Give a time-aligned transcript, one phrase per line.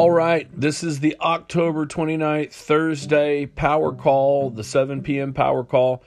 [0.00, 5.34] All right, this is the October 29th, Thursday power call, the 7 p.m.
[5.34, 6.02] power call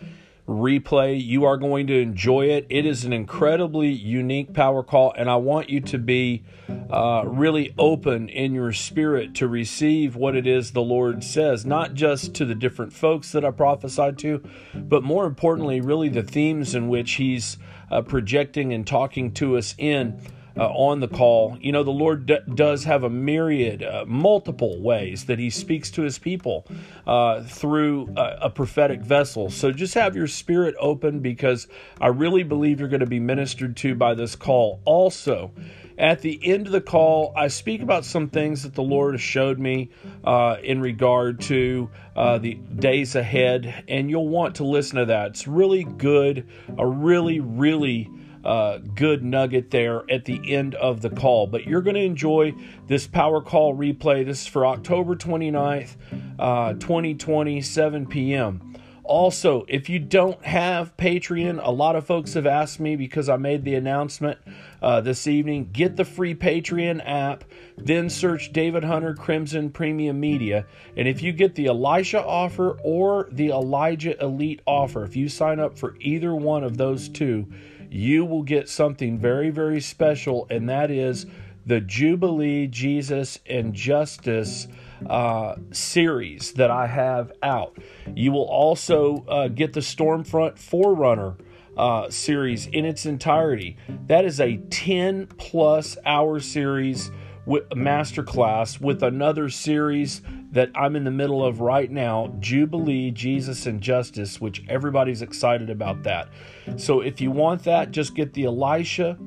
[0.47, 1.24] replay.
[1.24, 2.66] You are going to enjoy it.
[2.71, 6.44] It is an incredibly unique power call, and I want you to be
[6.90, 11.94] uh, really open in your spirit to receive what it is the Lord says, not
[11.94, 16.73] just to the different folks that I prophesied to, but more importantly, really the themes
[16.73, 17.59] in which He's
[17.91, 20.20] uh, projecting and talking to us in
[20.57, 21.57] uh, on the call.
[21.59, 25.91] You know, the Lord d- does have a myriad, uh, multiple ways that He speaks
[25.91, 26.66] to His people
[27.07, 29.49] uh, through a, a, prophetic vessel.
[29.49, 31.67] So just have your spirit open because
[31.99, 34.81] I really believe you're going to be ministered to by this call.
[34.85, 35.52] Also,
[35.98, 39.21] at the end of the call, I speak about some things that the Lord has
[39.21, 39.91] showed me
[40.23, 45.27] uh, in regard to uh, the days ahead, and you'll want to listen to that.
[45.27, 48.09] It's really good, a really, really
[48.43, 51.47] uh, good nugget there at the end of the call.
[51.47, 52.54] But you're going to enjoy
[52.87, 54.26] this power call replay.
[54.26, 55.95] This is for October 29th,
[56.40, 58.73] uh, 2020, 7 p.m.
[59.03, 63.35] Also, if you don't have Patreon, a lot of folks have asked me because I
[63.35, 64.40] made the announcement
[64.81, 65.70] uh, this evening.
[65.73, 67.44] Get the free Patreon app,
[67.78, 70.66] then search David Hunter Crimson Premium Media.
[70.96, 75.59] And if you get the Elisha offer or the Elijah Elite offer, if you sign
[75.59, 77.46] up for either one of those two,
[77.94, 81.28] you will get something very, very special, and that is
[81.66, 84.68] the Jubilee Jesus and Justice
[85.08, 87.78] uh, series that I have out.
[88.16, 91.36] You will also uh, get the Stormfront Forerunner
[91.78, 93.78] uh, series in its entirety.
[94.08, 97.12] That is a 10 plus hour series
[97.46, 100.22] with masterclass with another series
[100.52, 105.70] that I'm in the middle of right now, Jubilee, Jesus and Justice, which everybody's excited
[105.70, 106.30] about that.
[106.78, 109.17] So if you want that, just get the Elisha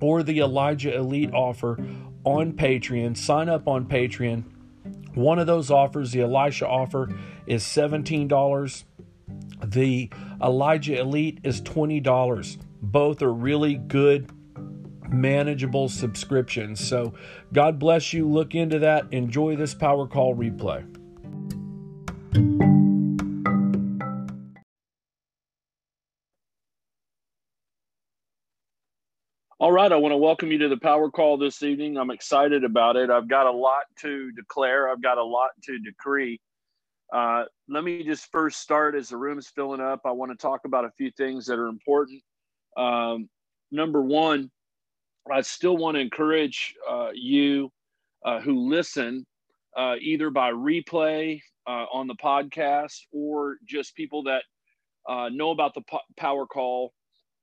[0.00, 1.78] or the Elijah Elite offer
[2.24, 3.16] on Patreon.
[3.16, 4.44] Sign up on Patreon.
[5.14, 7.08] One of those offers, the Elisha offer,
[7.46, 8.84] is $17.
[9.64, 10.10] The
[10.42, 12.58] Elijah Elite is $20.
[12.82, 14.30] Both are really good
[15.08, 16.86] manageable subscriptions.
[16.86, 17.14] So,
[17.52, 18.28] God bless you.
[18.28, 19.06] Look into that.
[19.12, 20.84] Enjoy this Power Call replay.
[29.64, 31.96] All right, I want to welcome you to the Power Call this evening.
[31.96, 33.08] I'm excited about it.
[33.08, 36.38] I've got a lot to declare, I've got a lot to decree.
[37.10, 40.02] Uh, let me just first start as the room is filling up.
[40.04, 42.20] I want to talk about a few things that are important.
[42.76, 43.30] Um,
[43.70, 44.50] number one,
[45.32, 47.72] I still want to encourage uh, you
[48.22, 49.24] uh, who listen,
[49.74, 54.42] uh, either by replay uh, on the podcast or just people that
[55.08, 56.92] uh, know about the po- power call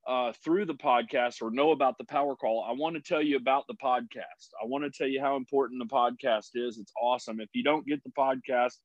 [0.07, 2.65] uh, through the podcast or know about the power call.
[2.67, 4.49] I want to tell you about the podcast.
[4.61, 6.77] I want to tell you how important the podcast is.
[6.77, 7.39] It's awesome.
[7.39, 8.77] If you don't get the podcast,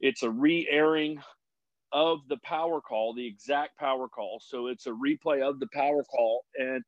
[0.00, 1.20] it's a re airing
[1.92, 4.42] of the power call, the exact power call.
[4.44, 6.44] So it's a replay of the power call.
[6.58, 6.82] And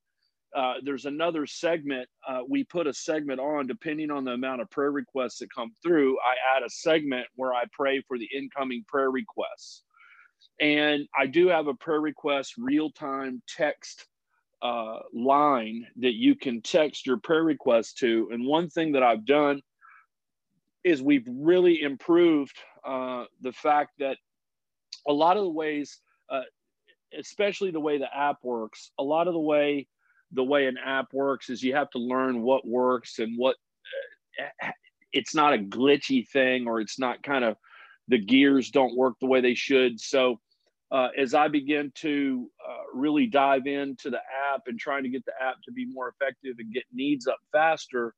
[0.55, 2.09] uh, there's another segment.
[2.29, 5.73] Uh, we put a segment on depending on the amount of prayer requests that come
[5.83, 6.19] through.
[6.19, 9.85] I add a segment where I pray for the incoming prayer requests.
[10.61, 14.07] And I do have a prayer request real time text
[14.63, 18.29] uh, line that you can text your prayer request to.
[18.33, 19.63] And one thing that I've done
[20.85, 24.19] is we've really improved uh, the fact that
[25.09, 25.99] a lot of the ways,
[26.29, 26.43] uh,
[27.19, 29.87] especially the way the app works, a lot of the way
[30.33, 33.57] the way an app works is you have to learn what works and what
[34.41, 34.71] uh,
[35.13, 37.57] it's not a glitchy thing or it's not kind of
[38.09, 40.39] the gears don't work the way they should so
[40.93, 44.21] uh, as i begin to uh, really dive into the
[44.53, 47.39] app and trying to get the app to be more effective and get needs up
[47.53, 48.15] faster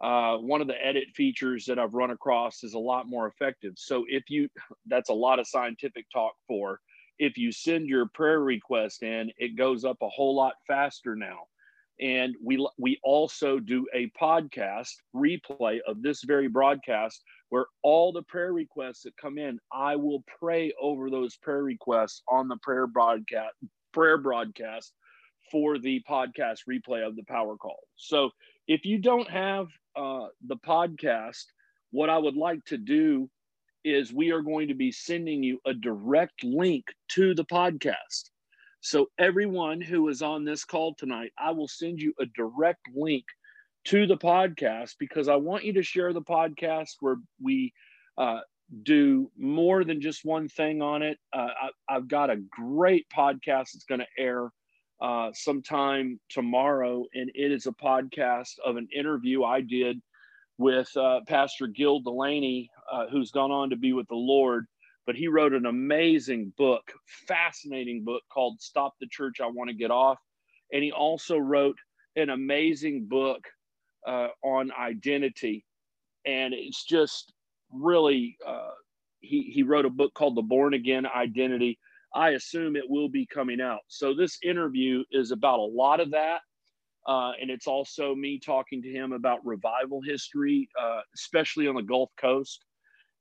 [0.00, 3.74] uh, one of the edit features that i've run across is a lot more effective.
[3.76, 4.48] So if you
[4.86, 6.80] that's a lot of scientific talk for
[7.18, 11.40] if you send your prayer request in it goes up a whole lot faster now.
[12.00, 17.22] And we we also do a podcast replay of this very broadcast
[17.54, 22.20] where all the prayer requests that come in i will pray over those prayer requests
[22.28, 23.54] on the prayer broadcast
[23.92, 24.92] prayer broadcast
[25.52, 27.78] for the podcast replay of the power call.
[27.94, 28.30] So
[28.66, 31.44] if you don't have uh, the podcast
[31.92, 33.30] what i would like to do
[33.84, 38.30] is we are going to be sending you a direct link to the podcast.
[38.80, 43.24] So, everyone who is on this call tonight, I will send you a direct link
[43.84, 47.72] to the podcast because I want you to share the podcast where we
[48.16, 48.40] uh,
[48.82, 51.18] do more than just one thing on it.
[51.32, 51.48] Uh,
[51.88, 54.50] I, have got a great podcast that's going to air
[55.02, 60.00] uh, sometime tomorrow, and it is a podcast of an interview I did
[60.56, 64.66] with uh, Pastor Gil Delaney, uh, who's gone on to be with the Lord.
[65.06, 66.90] But he wrote an amazing book,
[67.28, 70.18] fascinating book called Stop the Church I Want to Get Off.
[70.72, 71.76] And he also wrote
[72.16, 73.42] an amazing book
[74.06, 75.64] uh, on identity.
[76.26, 77.32] And it's just
[77.70, 78.70] really, uh,
[79.20, 81.78] he, he wrote a book called The Born Again Identity.
[82.14, 83.80] I assume it will be coming out.
[83.88, 86.40] So this interview is about a lot of that.
[87.06, 91.82] Uh, and it's also me talking to him about revival history, uh, especially on the
[91.82, 92.64] Gulf Coast,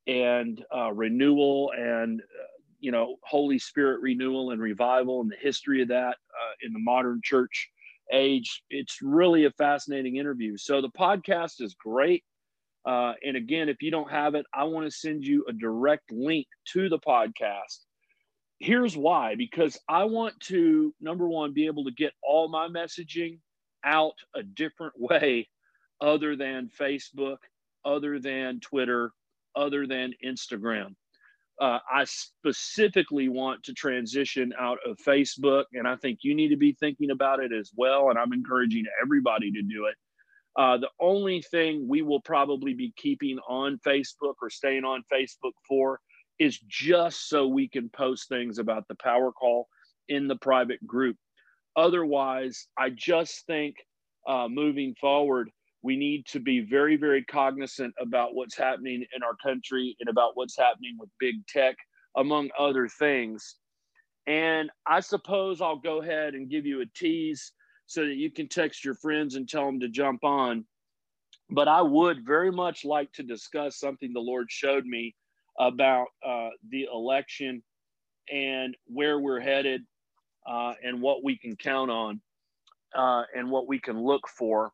[0.07, 2.45] and uh, renewal and uh,
[2.79, 6.79] you know Holy Spirit renewal and revival and the history of that uh, in the
[6.79, 7.69] modern church
[8.11, 8.63] age.
[8.69, 10.57] It's really a fascinating interview.
[10.57, 12.23] So the podcast is great.
[12.85, 16.11] Uh, and again, if you don't have it, I want to send you a direct
[16.11, 17.79] link to the podcast.
[18.59, 23.39] Here's why because I want to, number one, be able to get all my messaging
[23.83, 25.47] out a different way
[26.01, 27.37] other than Facebook,
[27.85, 29.11] other than Twitter,
[29.55, 30.95] other than Instagram.
[31.61, 36.57] Uh, I specifically want to transition out of Facebook, and I think you need to
[36.57, 38.09] be thinking about it as well.
[38.09, 39.95] And I'm encouraging everybody to do it.
[40.55, 45.53] Uh, the only thing we will probably be keeping on Facebook or staying on Facebook
[45.67, 45.99] for
[46.39, 49.67] is just so we can post things about the power call
[50.09, 51.17] in the private group.
[51.75, 53.75] Otherwise, I just think
[54.27, 55.49] uh, moving forward,
[55.83, 60.31] we need to be very, very cognizant about what's happening in our country and about
[60.35, 61.75] what's happening with big tech,
[62.15, 63.57] among other things.
[64.25, 67.51] And I suppose I'll go ahead and give you a tease
[67.85, 70.65] so that you can text your friends and tell them to jump on.
[71.49, 75.13] But I would very much like to discuss something the Lord showed me
[75.59, 77.61] about uh, the election
[78.31, 79.81] and where we're headed
[80.47, 82.21] uh, and what we can count on
[82.95, 84.71] uh, and what we can look for.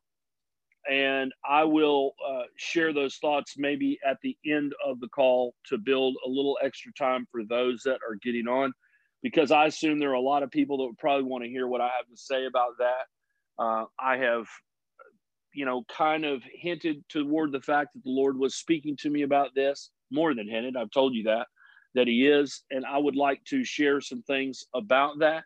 [0.88, 5.78] And I will uh, share those thoughts maybe at the end of the call to
[5.78, 8.72] build a little extra time for those that are getting on,
[9.22, 11.66] because I assume there are a lot of people that would probably want to hear
[11.66, 13.62] what I have to say about that.
[13.62, 14.46] Uh, I have,
[15.52, 19.22] you know, kind of hinted toward the fact that the Lord was speaking to me
[19.22, 20.76] about this more than hinted.
[20.76, 21.46] I've told you that,
[21.94, 22.62] that He is.
[22.70, 25.44] And I would like to share some things about that.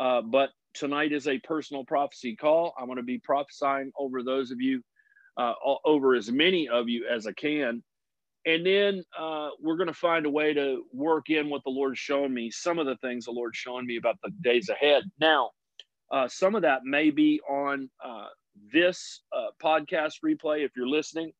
[0.00, 2.72] Uh, but tonight is a personal prophecy call.
[2.78, 4.82] I'm going to be prophesying over those of you,
[5.36, 5.54] uh,
[5.84, 7.82] over as many of you as I can.
[8.46, 11.98] And then uh, we're going to find a way to work in what the Lord's
[11.98, 15.02] showing me, some of the things the Lord's showing me about the days ahead.
[15.20, 15.50] Now,
[16.12, 18.28] uh, some of that may be on uh,
[18.72, 21.32] this uh, podcast replay if you're listening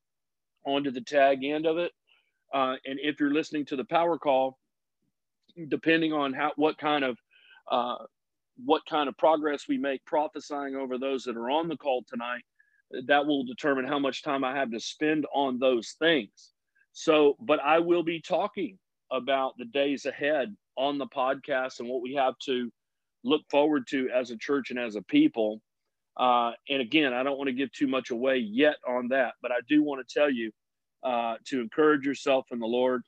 [0.66, 1.92] onto the tag end of it.
[2.52, 4.58] Uh, and if you're listening to the power call,
[5.68, 7.16] depending on how what kind of
[8.64, 12.42] what kind of progress we make prophesying over those that are on the call tonight,
[13.06, 16.52] that will determine how much time I have to spend on those things.
[16.92, 18.78] So, but I will be talking
[19.10, 22.70] about the days ahead on the podcast and what we have to
[23.24, 25.60] look forward to as a church and as a people.
[26.16, 29.52] Uh, and again, I don't want to give too much away yet on that, but
[29.52, 30.50] I do want to tell you
[31.02, 33.02] uh, to encourage yourself in the Lord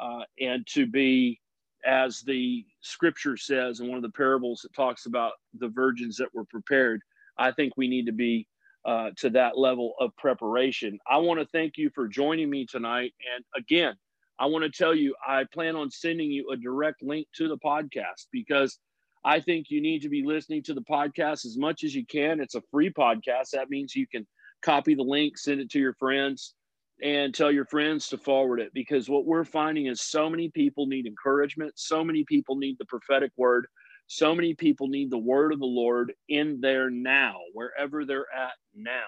[0.00, 1.40] uh, and to be
[1.84, 6.34] as the scripture says in one of the parables that talks about the virgins that
[6.34, 7.02] were prepared,
[7.38, 8.46] I think we need to be
[8.84, 10.98] uh, to that level of preparation.
[11.10, 13.12] I want to thank you for joining me tonight.
[13.34, 13.94] And again,
[14.38, 17.58] I want to tell you, I plan on sending you a direct link to the
[17.58, 18.78] podcast because
[19.24, 22.40] I think you need to be listening to the podcast as much as you can.
[22.40, 23.50] It's a free podcast.
[23.52, 24.26] That means you can
[24.62, 26.54] copy the link, send it to your friends
[27.02, 30.86] and tell your friends to forward it because what we're finding is so many people
[30.86, 33.66] need encouragement so many people need the prophetic word
[34.08, 38.52] so many people need the word of the lord in there now wherever they're at
[38.74, 39.06] now.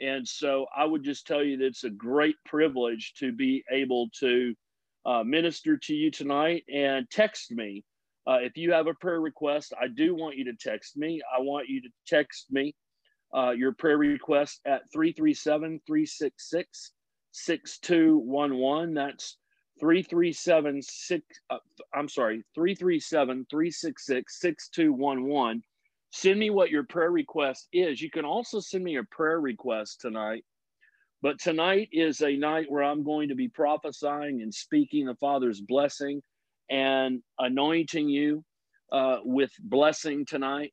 [0.00, 4.08] And so i would just tell you that it's a great privilege to be able
[4.20, 4.54] to
[5.04, 7.84] uh, minister to you tonight and text me.
[8.26, 11.20] Uh, if you have a prayer request i do want you to text me.
[11.36, 12.74] I want you to text me
[13.36, 16.92] uh, your prayer request at 337 366
[17.34, 18.94] 6211.
[18.94, 19.36] That's
[19.80, 20.80] 337
[21.50, 21.58] uh,
[21.92, 25.62] I'm sorry, 337 366 6211.
[26.10, 28.00] Send me what your prayer request is.
[28.00, 30.44] You can also send me a prayer request tonight.
[31.22, 35.60] But tonight is a night where I'm going to be prophesying and speaking the Father's
[35.60, 36.22] blessing
[36.70, 38.44] and anointing you
[38.92, 40.72] uh, with blessing tonight.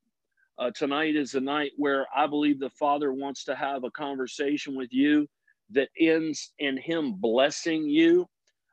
[0.58, 4.76] Uh, tonight is a night where I believe the Father wants to have a conversation
[4.76, 5.26] with you
[5.74, 8.28] that ends in Him blessing you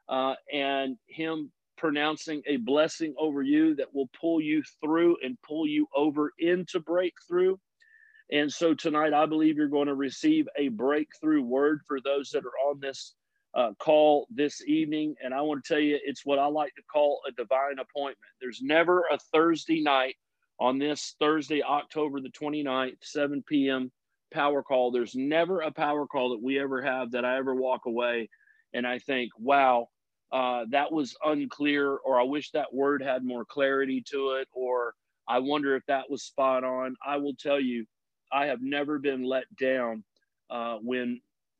[0.07, 5.67] uh, and Him pronouncing a blessing over you that will pull you through and pull
[5.67, 7.55] you over into breakthrough.
[8.31, 12.43] And so tonight, I believe you're going to receive a breakthrough word for those that
[12.45, 13.15] are on this
[13.55, 15.15] uh, call this evening.
[15.23, 18.17] And I want to tell you, it's what I like to call a divine appointment.
[18.39, 20.15] There's never a Thursday night
[20.59, 23.91] on this Thursday, October the 29th, 7 p.m.
[24.31, 24.91] power call.
[24.91, 28.29] There's never a power call that we ever have that I ever walk away
[28.73, 29.87] and I think, wow,
[30.31, 34.93] uh, that was unclear, or I wish that word had more clarity to it, or
[35.27, 36.95] I wonder if that was spot on.
[37.05, 37.85] I will tell you,
[38.31, 40.03] I have never been let down
[40.51, 41.19] uh, when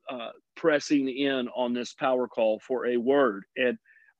[0.09, 3.43] uh, pressing in on this power call for a word.
[3.55, 3.77] And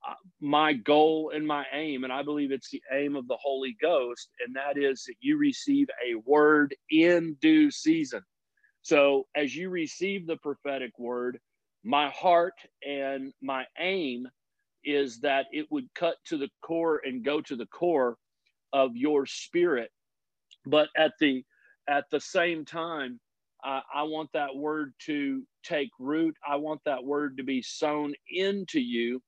[0.08, 3.76] uh, my goal and my aim, and I believe it's the aim of the Holy
[3.80, 8.22] Ghost, and that is that you receive a word in due season.
[8.90, 11.40] So as you receive the prophetic word,
[11.84, 12.54] my heart
[12.86, 14.28] and my aim
[14.84, 18.16] is that it would cut to the core and go to the core
[18.72, 19.90] of your spirit.
[20.66, 21.44] But at the
[21.88, 23.20] at the same time
[23.64, 26.36] uh, i want that word to take root.
[26.48, 29.22] I want that word to be sown into you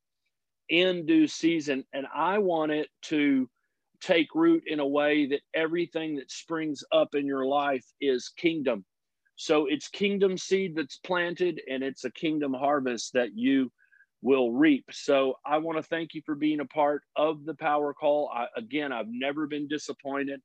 [0.71, 1.85] in due season.
[1.95, 3.49] And i want it to
[4.03, 8.85] take root in a way that everything that springs up in your life is kingdom
[9.37, 13.71] so it's kingdom seed that's planted and it's a kingdom harvest that you
[14.23, 14.85] will reap.
[14.93, 18.31] So I want to thank you for being a part of the power call.
[18.35, 20.41] I, again, I've never been disappointed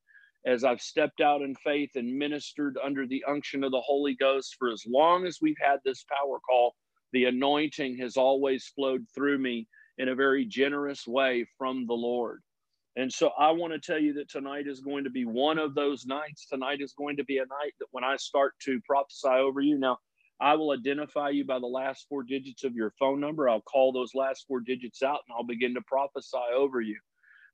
[0.45, 4.55] as I've stepped out in faith and ministered under the unction of the Holy Ghost
[4.57, 6.73] for as long as we've had this power call.
[7.13, 9.67] The anointing has always flowed through me
[9.97, 12.41] in a very generous way from the Lord.
[12.97, 15.75] And so I want to tell you that tonight is going to be one of
[15.75, 16.47] those nights.
[16.47, 19.77] Tonight is going to be a night that when I start to prophesy over you,
[19.77, 19.99] now
[20.41, 23.47] I will identify you by the last four digits of your phone number.
[23.47, 26.97] I'll call those last four digits out and I'll begin to prophesy over you.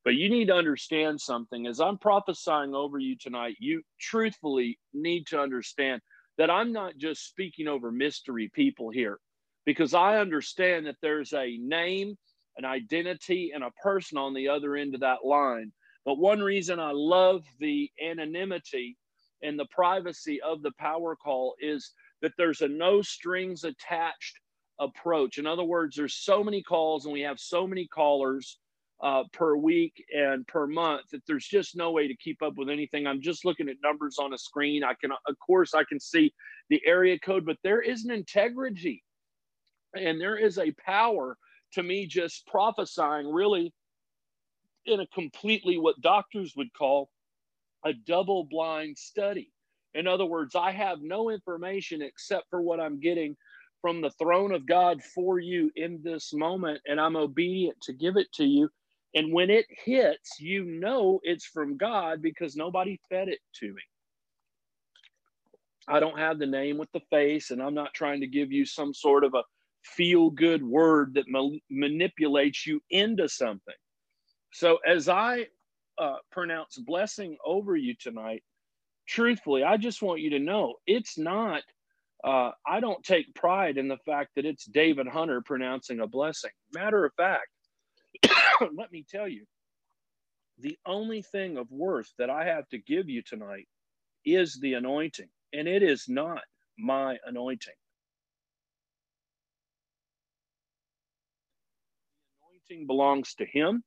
[0.06, 1.68] But you need to understand something.
[1.68, 6.02] As I'm prophesying over you tonight, you truthfully need to understand
[6.38, 9.20] that I'm not just speaking over mystery people here,
[9.66, 12.18] because I understand that there's a name,
[12.58, 15.72] an identity, and a person on the other end of that line.
[16.06, 18.98] But one reason I love the anonymity
[19.42, 24.40] and the privacy of the power call is that there's a no strings attached
[24.80, 25.38] approach.
[25.38, 28.58] In other words, there's so many calls and we have so many callers
[29.02, 32.70] uh, per week and per month that there's just no way to keep up with
[32.70, 33.06] anything.
[33.06, 34.84] I'm just looking at numbers on a screen.
[34.84, 36.34] I can, of course, I can see
[36.70, 39.04] the area code, but there is an integrity
[39.94, 41.38] and there is a power
[41.74, 43.74] to me just prophesying really
[44.86, 47.10] in a completely what doctors would call
[47.86, 49.52] a double blind study.
[49.94, 53.36] In other words, I have no information except for what I'm getting
[53.82, 58.16] from the throne of God for you in this moment, and I'm obedient to give
[58.18, 58.70] it to you.
[59.14, 63.82] And when it hits, you know it's from God because nobody fed it to me.
[65.88, 68.66] I don't have the name with the face, and I'm not trying to give you
[68.66, 69.44] some sort of a
[69.84, 73.76] feel good word that ma- manipulates you into something.
[74.54, 75.48] So, as I
[75.98, 78.44] uh, pronounce blessing over you tonight,
[79.08, 81.64] truthfully, I just want you to know it's not.
[82.24, 86.52] Uh, I don't take pride in the fact that it's David Hunter pronouncing a blessing.
[86.74, 87.48] Matter of fact,
[88.76, 89.46] let me tell you,
[90.60, 93.68] the only thing of worth that I have to give you tonight
[94.26, 96.42] is the anointing, and it is not
[96.78, 97.74] my anointing.
[102.88, 103.84] Belongs to Him,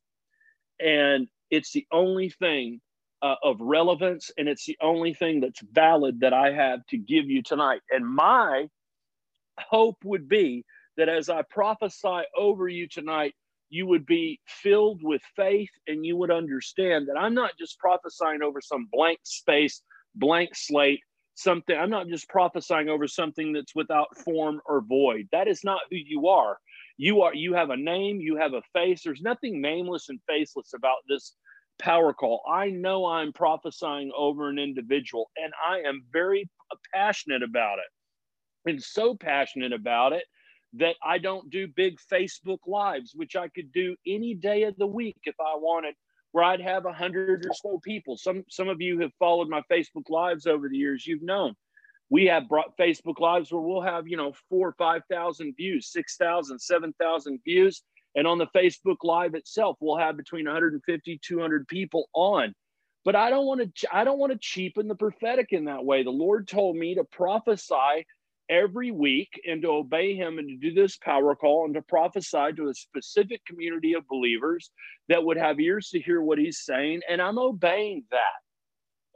[0.81, 2.81] and it's the only thing
[3.23, 7.27] uh, of relevance, and it's the only thing that's valid that I have to give
[7.27, 7.81] you tonight.
[7.91, 8.69] And my
[9.59, 10.65] hope would be
[10.97, 13.35] that as I prophesy over you tonight,
[13.69, 18.43] you would be filled with faith and you would understand that I'm not just prophesying
[18.43, 19.83] over some blank space,
[20.15, 21.01] blank slate,
[21.35, 21.77] something.
[21.77, 25.29] I'm not just prophesying over something that's without form or void.
[25.33, 26.59] That is not who you are.
[26.97, 29.03] You are you have a name, you have a face.
[29.05, 31.37] There's nothing nameless and faceless about this
[31.79, 32.43] power call.
[32.51, 36.49] I know I'm prophesying over an individual and I am very
[36.95, 38.71] passionate about it.
[38.71, 40.25] And so passionate about it
[40.75, 44.87] that I don't do big Facebook lives, which I could do any day of the
[44.87, 45.95] week if I wanted,
[46.33, 48.17] where I'd have a hundred or so people.
[48.17, 51.07] Some some of you have followed my Facebook lives over the years.
[51.07, 51.55] You've known
[52.11, 55.91] we have brought Facebook lives where we'll have you know four or five thousand views,
[55.93, 57.83] six thousand, seven thousand views
[58.17, 62.55] and on the Facebook Live itself, we'll have between 150, 200 people on.
[63.05, 66.03] But I don't want to I don't want to cheapen the prophetic in that way.
[66.03, 68.05] The Lord told me to prophesy
[68.49, 72.53] every week and to obey him and to do this power call and to prophesy
[72.57, 74.71] to a specific community of believers
[75.09, 78.46] that would have ears to hear what he's saying and I'm obeying that.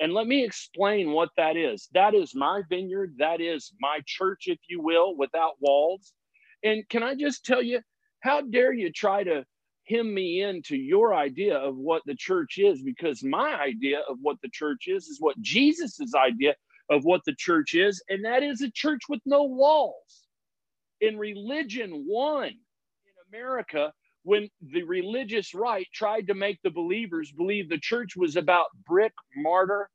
[0.01, 1.89] And let me explain what that is.
[1.93, 3.15] That is my vineyard.
[3.19, 6.15] That is my church, if you will, without walls.
[6.65, 7.81] And can I just tell you,
[8.21, 9.45] how dare you try to
[9.87, 12.83] hem me into your idea of what the church is?
[12.83, 16.55] Because my idea of what the church is is what Jesus's idea
[16.91, 20.27] of what the church is, and that is a church with no walls.
[21.01, 23.93] In religion, one in America,
[24.23, 29.13] when the religious right tried to make the believers believe the church was about brick,
[29.37, 29.89] mortar,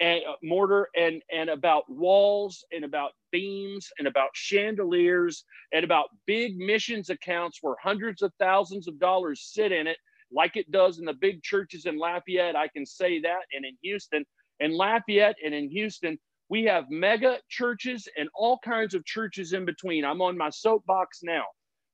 [0.00, 6.08] and uh, mortar and and about walls and about beams and about chandeliers and about
[6.26, 9.96] big missions accounts where hundreds of thousands of dollars sit in it
[10.32, 12.56] like it does in the big churches in Lafayette.
[12.56, 14.24] I can say that and in Houston
[14.60, 16.18] in Lafayette and in Houston
[16.48, 20.04] we have mega churches and all kinds of churches in between.
[20.04, 21.44] I'm on my soapbox now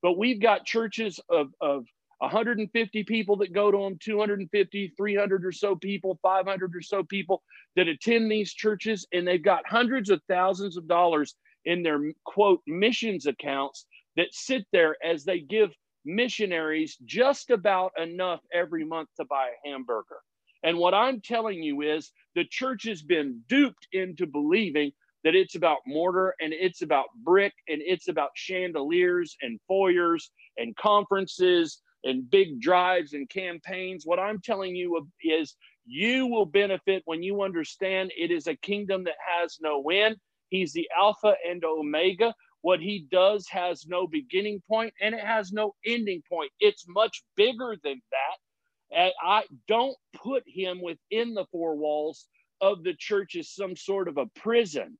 [0.02, 1.84] but we've got churches of, of
[2.18, 7.42] 150 people that go to them, 250, 300 or so people, 500 or so people
[7.76, 12.60] that attend these churches, and they've got hundreds of thousands of dollars in their quote
[12.66, 15.70] missions accounts that sit there as they give
[16.04, 20.18] missionaries just about enough every month to buy a hamburger.
[20.64, 24.92] And what I'm telling you is the church has been duped into believing
[25.24, 30.76] that it's about mortar and it's about brick and it's about chandeliers and foyers and
[30.76, 34.04] conferences and big drives and campaigns.
[34.04, 35.54] What I'm telling you is
[35.86, 40.16] you will benefit when you understand it is a kingdom that has no end.
[40.48, 42.34] He's the Alpha and Omega.
[42.60, 46.50] What he does has no beginning point and it has no ending point.
[46.60, 48.96] It's much bigger than that.
[48.96, 52.26] And I don't put him within the four walls
[52.60, 54.96] of the church as some sort of a prison.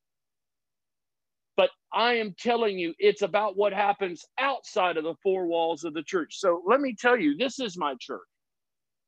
[1.57, 5.95] But I am telling you, it's about what happens outside of the four walls of
[5.95, 6.39] the church.
[6.39, 8.21] So let me tell you, this is my church.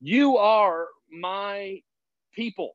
[0.00, 1.80] You are my
[2.34, 2.72] people,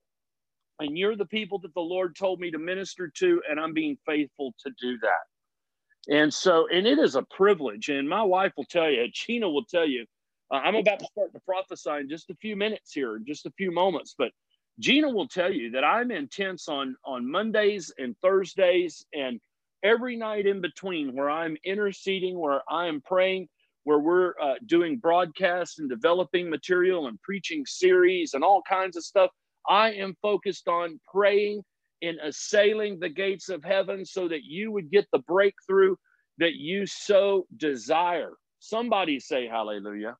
[0.79, 3.97] and you're the people that the Lord told me to minister to, and I'm being
[4.05, 6.13] faithful to do that.
[6.15, 7.89] And so, and it is a privilege.
[7.89, 10.05] And my wife will tell you, Gina will tell you,
[10.51, 13.51] uh, I'm about to start to prophesy in just a few minutes here, just a
[13.51, 14.31] few moments, but
[14.79, 19.39] Gina will tell you that I'm intense on on Mondays and Thursdays and
[19.83, 23.48] every night in between where I'm interceding, where I'm praying,
[23.83, 29.03] where we're uh, doing broadcasts and developing material and preaching series and all kinds of
[29.03, 29.31] stuff.
[29.68, 31.63] I am focused on praying
[32.01, 35.96] and assailing the gates of heaven so that you would get the breakthrough
[36.37, 38.33] that you so desire.
[38.59, 40.15] Somebody say hallelujah.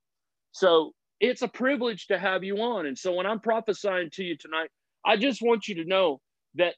[0.52, 2.86] So it's a privilege to have you on.
[2.86, 4.70] And so when I'm prophesying to you tonight,
[5.06, 6.20] I just want you to know
[6.56, 6.76] that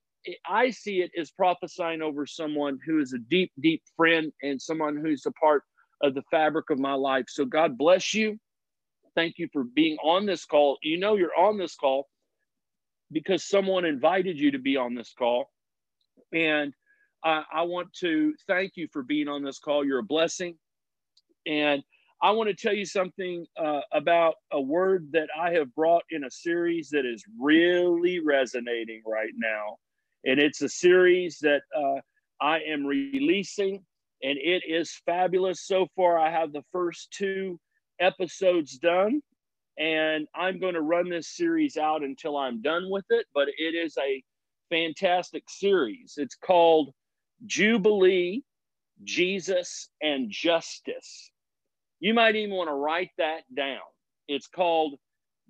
[0.48, 4.98] I see it as prophesying over someone who is a deep, deep friend and someone
[4.98, 5.64] who's a part
[6.04, 7.26] of the fabric of my life.
[7.28, 8.40] So God bless you.
[9.16, 10.78] Thank you for being on this call.
[10.84, 12.08] You know, you're on this call
[13.12, 15.50] because someone invited you to be on this call.
[16.34, 16.74] And
[17.24, 19.86] I, I want to thank you for being on this call.
[19.86, 20.56] You're a blessing.
[21.46, 21.84] And
[22.22, 26.24] I want to tell you something uh, about a word that I have brought in
[26.24, 29.78] a series that is really resonating right now
[30.24, 32.00] and it's a series that uh,
[32.42, 33.84] I am releasing,
[34.24, 35.66] and it is fabulous.
[35.66, 37.60] So far, I have the first two
[38.00, 39.22] episodes done,
[39.78, 43.26] and I'm going to run this series out until I'm done with it.
[43.34, 44.24] But it is a
[44.70, 46.16] fantastic series.
[46.18, 46.94] It's called
[47.46, 48.44] Jubilee,
[49.04, 51.32] Jesus, and Justice.
[52.00, 53.80] You might even want to write that down.
[54.28, 55.00] It's called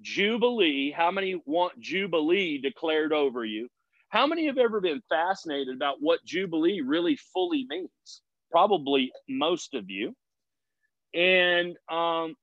[0.01, 0.91] Jubilee.
[0.91, 3.69] How many want Jubilee declared over you?
[4.11, 8.21] How many have ever been fascinated about what Jubilee really fully means?
[8.51, 10.13] Probably most of you.
[11.13, 12.35] And um,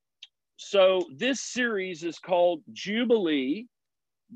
[0.57, 3.67] so this series is called Jubilee,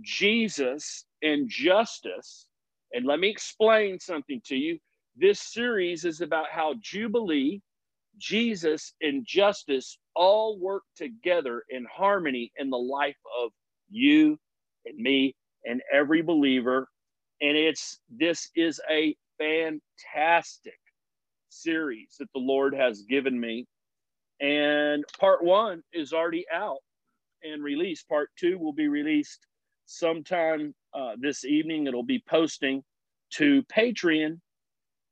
[0.02, 2.46] Jesus, and Justice.
[2.94, 4.78] And let me explain something to you.
[5.16, 7.62] This series is about how Jubilee,
[8.20, 13.50] Jesus, and justice all work together in harmony in the life of
[13.90, 14.38] you
[14.86, 16.88] and me and every believer
[17.42, 20.80] and it's this is a fantastic
[21.50, 23.66] series that the Lord has given me.
[24.40, 26.80] And part one is already out
[27.44, 28.08] and released.
[28.10, 29.46] Part two will be released
[29.86, 31.88] sometime uh, this evening.
[31.88, 32.84] It'll be posting
[33.36, 34.40] to Patreon.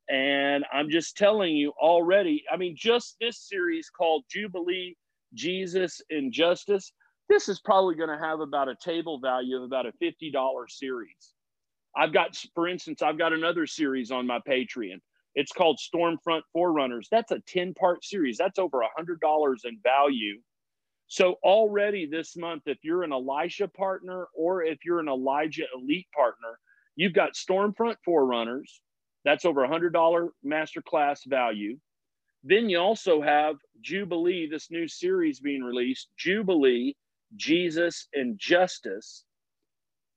[0.10, 4.98] And I'm just telling you already, I mean, just this series called Jubilee,
[5.34, 6.92] Jesus, and Justice,
[7.30, 10.34] this is probably going to have about a table value of about a $50
[10.68, 11.34] series.
[11.96, 15.02] I've got, for instance, I've got another series on my Patreon.
[15.36, 17.08] It's called Stormfront Forerunners.
[17.10, 18.38] That's a 10 part series.
[18.38, 20.40] That's over a $100 in value.
[21.08, 26.08] So already this month, if you're an Elisha partner or if you're an Elijah Elite
[26.16, 26.58] partner,
[26.96, 28.82] you've got Stormfront Forerunners.
[29.26, 31.78] That's over a hundred dollar masterclass value.
[32.44, 36.96] Then you also have Jubilee, this new series being released, Jubilee,
[37.36, 39.26] Jesus and Justice.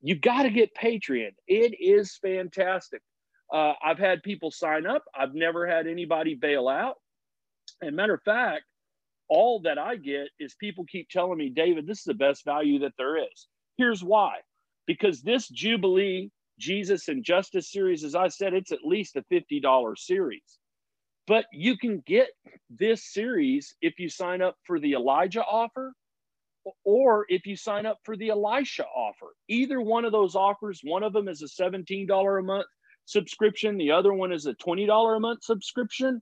[0.05, 1.31] You got to get Patreon.
[1.47, 3.01] It is fantastic.
[3.51, 5.03] Uh, I've had people sign up.
[5.17, 6.97] I've never had anybody bail out.
[7.81, 8.65] And matter of fact,
[9.29, 12.77] all that I get is people keep telling me, David, this is the best value
[12.79, 13.47] that there is.
[13.77, 14.35] Here's why
[14.85, 19.97] because this Jubilee Jesus and Justice series, as I said, it's at least a $50
[19.97, 20.59] series.
[21.25, 22.27] But you can get
[22.69, 25.93] this series if you sign up for the Elijah offer
[26.83, 29.33] or if you sign up for the Elisha offer.
[29.47, 32.65] Either one of those offers, one of them is a $17 a month
[33.05, 36.21] subscription, the other one is a $20 a month subscription.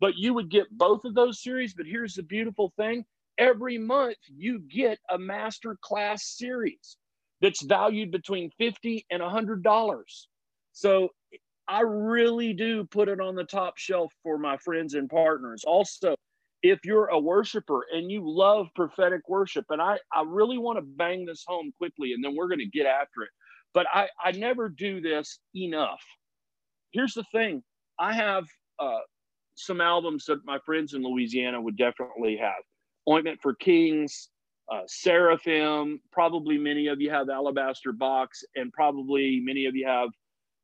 [0.00, 1.74] But you would get both of those series.
[1.74, 3.04] But here's the beautiful thing
[3.36, 6.96] every month you get a master class series
[7.40, 10.02] that's valued between 50 and $100.
[10.72, 11.08] So
[11.68, 15.64] I really do put it on the top shelf for my friends and partners.
[15.66, 16.16] Also,
[16.62, 20.82] if you're a worshiper and you love prophetic worship, and I, I really want to
[20.82, 23.30] bang this home quickly and then we're going to get after it,
[23.74, 26.02] but I, I never do this enough.
[26.92, 27.62] Here's the thing
[27.98, 28.44] I have
[28.78, 29.00] uh,
[29.54, 32.62] some albums that my friends in Louisiana would definitely have
[33.08, 34.28] Ointment for Kings,
[34.72, 36.00] uh, Seraphim.
[36.12, 40.08] Probably many of you have Alabaster Box, and probably many of you have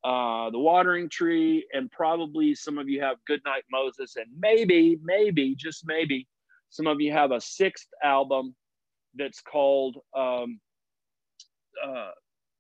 [0.05, 5.55] uh, The Watering Tree, and probably some of you have Goodnight Moses, and maybe, maybe,
[5.55, 6.29] just maybe,
[6.71, 8.55] some of you have a sixth album
[9.15, 10.61] that's called, um,
[11.85, 12.11] uh,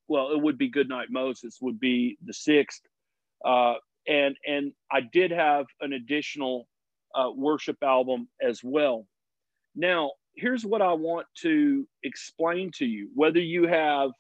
[0.09, 2.81] well, it would be Goodnight Moses, would be the sixth.
[3.45, 3.75] Uh,
[4.07, 6.67] and and I did have an additional
[7.15, 9.07] uh, worship album as well.
[9.75, 13.11] Now, here's what I want to explain to you.
[13.15, 14.11] Whether you have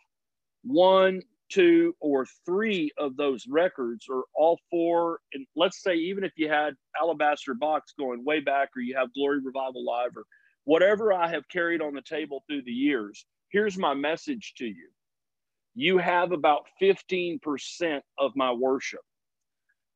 [0.63, 1.23] one,
[1.55, 6.49] two, or three of those records, or all four, and let's say even if you
[6.49, 10.25] had Alabaster Box going way back, or you have Glory Revival Live, or
[10.65, 14.89] whatever I have carried on the table through the years, here's my message to you.
[15.75, 19.01] You have about 15% of my worship.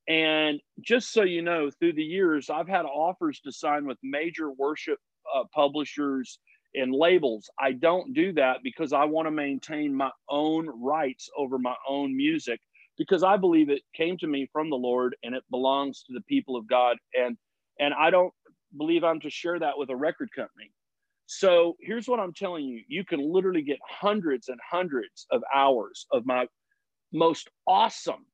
[0.09, 4.51] And just so you know, through the years, I've had offers to sign with major
[4.51, 4.99] worship
[5.35, 6.39] uh, publishers
[6.79, 7.51] and labels.
[7.61, 12.17] I don't do that because I want to maintain my own rights over my own
[12.17, 12.61] music
[12.97, 16.23] because I believe it came to me from the Lord and it belongs to the
[16.23, 16.97] people of God.
[17.15, 17.37] And
[17.81, 18.33] and I don't
[18.77, 20.73] believe I'm to share that with a record company.
[21.27, 26.07] So here's what I'm telling you: you can literally get hundreds and hundreds of hours
[26.13, 26.47] of my
[27.13, 28.27] most awesome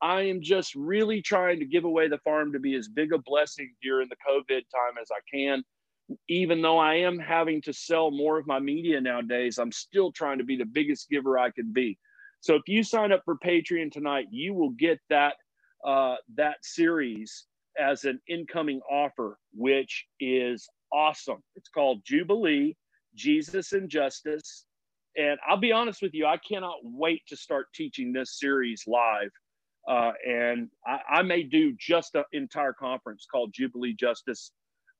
[0.00, 3.18] I am just really trying to give away the farm to be as big a
[3.18, 5.64] blessing during the COVID time as I can.
[6.28, 10.38] Even though I am having to sell more of my media nowadays, I'm still trying
[10.38, 11.98] to be the biggest giver I can be.
[12.40, 15.34] So if you sign up for Patreon tonight, you will get that
[15.86, 17.46] uh, that series
[17.78, 21.42] as an incoming offer, which is awesome.
[21.56, 22.76] It's called Jubilee
[23.14, 24.66] Jesus and Justice.
[25.16, 29.30] And I'll be honest with you, I cannot wait to start teaching this series live.
[29.88, 34.50] Uh, and I, I, may do just an entire conference called Jubilee Justice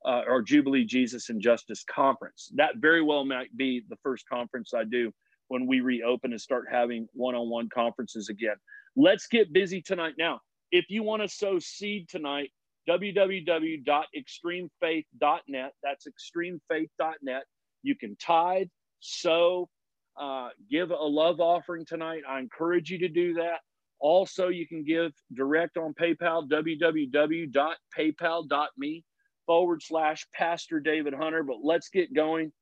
[0.04, 2.52] uh, or Jubilee Jesus and Justice Conference.
[2.54, 5.10] That very well might be the first conference I do
[5.48, 8.56] when we reopen and start having one on one conferences again.
[8.94, 10.14] Let's get busy tonight.
[10.18, 12.50] Now, if you want to sow seed tonight,
[12.88, 15.72] www.extremefaith.net.
[15.82, 17.44] That's extremefaith.net.
[17.84, 18.68] You can tithe,
[19.00, 19.68] sow.
[20.16, 22.22] uh, give a love offering tonight.
[22.28, 23.60] I encourage you to do that.
[24.00, 29.04] Also, you can give direct on PayPal, www.paypal.me
[29.46, 31.44] forward slash Pastor David Hunter.
[31.44, 32.52] But let's get going.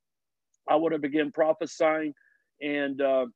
[0.68, 2.14] I want to begin prophesying.
[2.62, 3.26] And uh,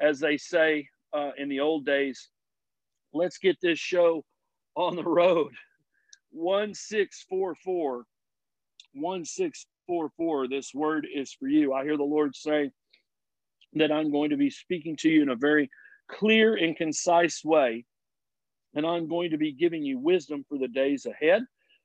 [0.00, 2.30] as they say uh, in the old days,
[3.14, 4.24] let's get this show
[4.76, 5.52] on the road.
[6.32, 8.04] 1644.
[8.94, 9.69] 1644.
[10.48, 11.72] This word is for you.
[11.72, 12.70] I hear the Lord say
[13.74, 15.68] that I'm going to be speaking to you in a very
[16.08, 17.84] clear and concise way.
[18.74, 21.42] And I'm going to be giving you wisdom for the days ahead.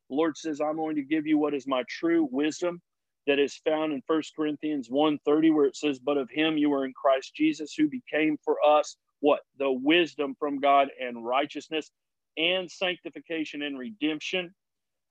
[0.09, 2.79] The Lord says, I'm going to give you what is my true wisdom
[3.25, 6.85] that is found in First Corinthians 1:30, where it says, But of him you are
[6.85, 9.39] in Christ Jesus, who became for us what?
[9.57, 11.89] The wisdom from God and righteousness
[12.37, 14.53] and sanctification and redemption.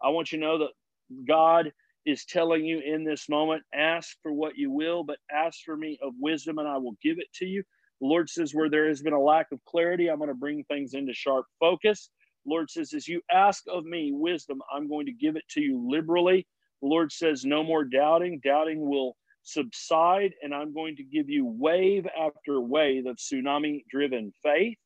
[0.00, 0.70] I want you to know that
[1.26, 1.72] God
[2.06, 5.98] is telling you in this moment, ask for what you will, but ask for me
[6.02, 7.62] of wisdom and I will give it to you.
[8.00, 10.64] The Lord says, where there has been a lack of clarity, I'm going to bring
[10.64, 12.10] things into sharp focus.
[12.44, 15.60] The Lord says, as you ask of me wisdom, I'm going to give it to
[15.60, 16.46] you liberally.
[16.82, 18.40] The Lord says, no more doubting.
[18.44, 24.32] Doubting will subside, and I'm going to give you wave after wave of tsunami driven
[24.42, 24.76] faith.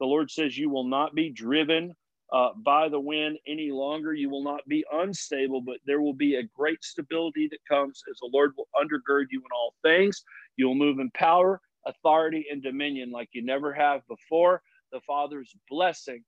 [0.00, 1.94] The Lord says, you will not be driven
[2.34, 4.12] uh, by the wind any longer.
[4.12, 8.18] You will not be unstable, but there will be a great stability that comes as
[8.18, 10.24] the Lord will undergird you in all things.
[10.56, 14.62] You will move in power authority and dominion like you never have before.
[14.92, 16.24] The Father's blessing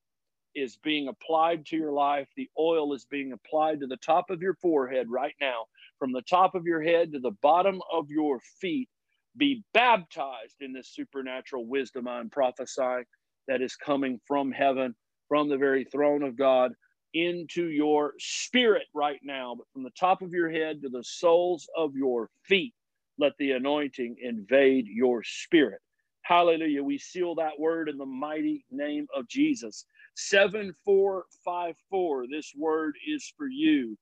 [0.54, 2.28] is being applied to your life.
[2.36, 5.64] The oil is being applied to the top of your forehead right now,
[5.98, 8.88] from the top of your head to the bottom of your feet.
[9.36, 13.04] Be baptized in this supernatural wisdom I'm prophesying
[13.48, 14.94] that is coming from heaven,
[15.28, 16.72] from the very throne of God
[17.14, 21.68] into your spirit right now, but from the top of your head to the soles
[21.76, 22.74] of your feet
[23.18, 25.80] let the anointing invade your spirit.
[26.22, 26.82] Hallelujah.
[26.82, 29.86] We seal that word in the mighty name of Jesus.
[30.16, 32.24] 7454.
[32.30, 33.96] This word is for you.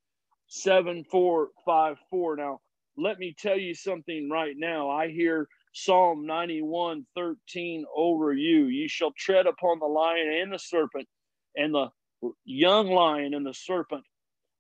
[0.49, 2.37] 7454.
[2.37, 2.61] Now,
[2.97, 4.89] let me tell you something right now.
[4.91, 8.67] I hear Psalm 91 13 over you.
[8.67, 11.09] You shall tread upon the lion and the serpent,
[11.57, 11.89] and the
[12.47, 14.05] young lion and the serpent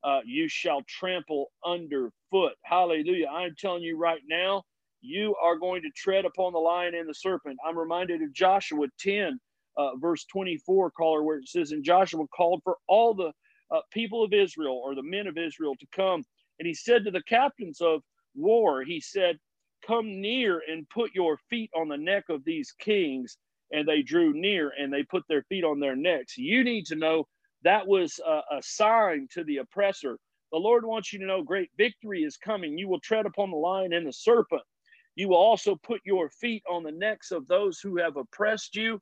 [0.04, 2.54] uh, you shall trample underfoot.
[2.64, 3.26] Hallelujah.
[3.28, 4.62] I'm telling you right now,
[5.02, 7.58] you are going to tread upon the lion and the serpent.
[7.66, 9.38] I'm reminded of Joshua 10,
[9.76, 13.32] uh, verse 24, caller, where it says, And Joshua called for all the
[13.74, 16.22] uh, people of Israel or the men of Israel to come.
[16.58, 18.02] And he said to the captains of
[18.34, 19.38] war, He said,
[19.86, 23.36] Come near and put your feet on the neck of these kings.
[23.72, 26.38] And they drew near and they put their feet on their necks.
[26.38, 27.26] You need to know
[27.64, 30.18] that was a, a sign to the oppressor.
[30.52, 32.78] The Lord wants you to know great victory is coming.
[32.78, 34.62] You will tread upon the lion and the serpent.
[35.16, 39.00] You will also put your feet on the necks of those who have oppressed you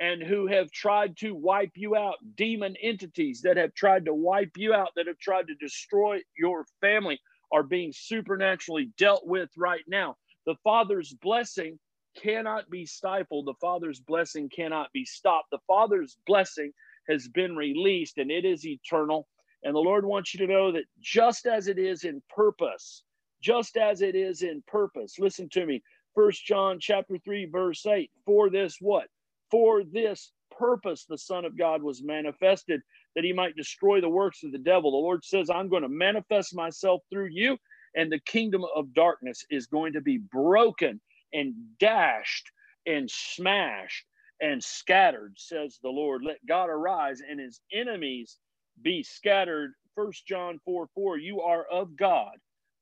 [0.00, 4.56] and who have tried to wipe you out, demon entities that have tried to wipe
[4.56, 7.20] you out, that have tried to destroy your family,
[7.52, 10.16] are being supernaturally dealt with right now.
[10.46, 11.78] The Father's blessing
[12.16, 13.46] cannot be stifled.
[13.46, 15.48] The Father's blessing cannot be stopped.
[15.50, 16.72] The Father's blessing
[17.08, 19.26] has been released and it is eternal.
[19.62, 23.04] And the Lord wants you to know that just as it is in purpose,
[23.42, 25.82] just as it is in purpose, listen to me.
[26.14, 28.10] First John chapter 3, verse 8.
[28.26, 29.06] For this what?
[29.50, 32.80] For this purpose the Son of God was manifested,
[33.14, 34.90] that he might destroy the works of the devil.
[34.90, 37.56] The Lord says, I'm going to manifest myself through you,
[37.94, 41.00] and the kingdom of darkness is going to be broken
[41.32, 42.50] and dashed
[42.86, 44.04] and smashed
[44.40, 46.22] and scattered, says the Lord.
[46.24, 48.38] Let God arise and his enemies
[48.82, 49.72] be scattered.
[49.94, 52.32] First John 4 4, you are of God,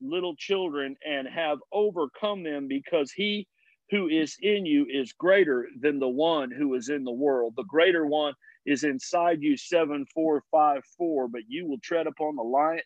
[0.00, 3.46] little children, and have overcome them because he
[3.90, 7.54] who is in you is greater than the one who is in the world.
[7.56, 12.80] The greater one is inside you, 7454, but you will tread upon the lion,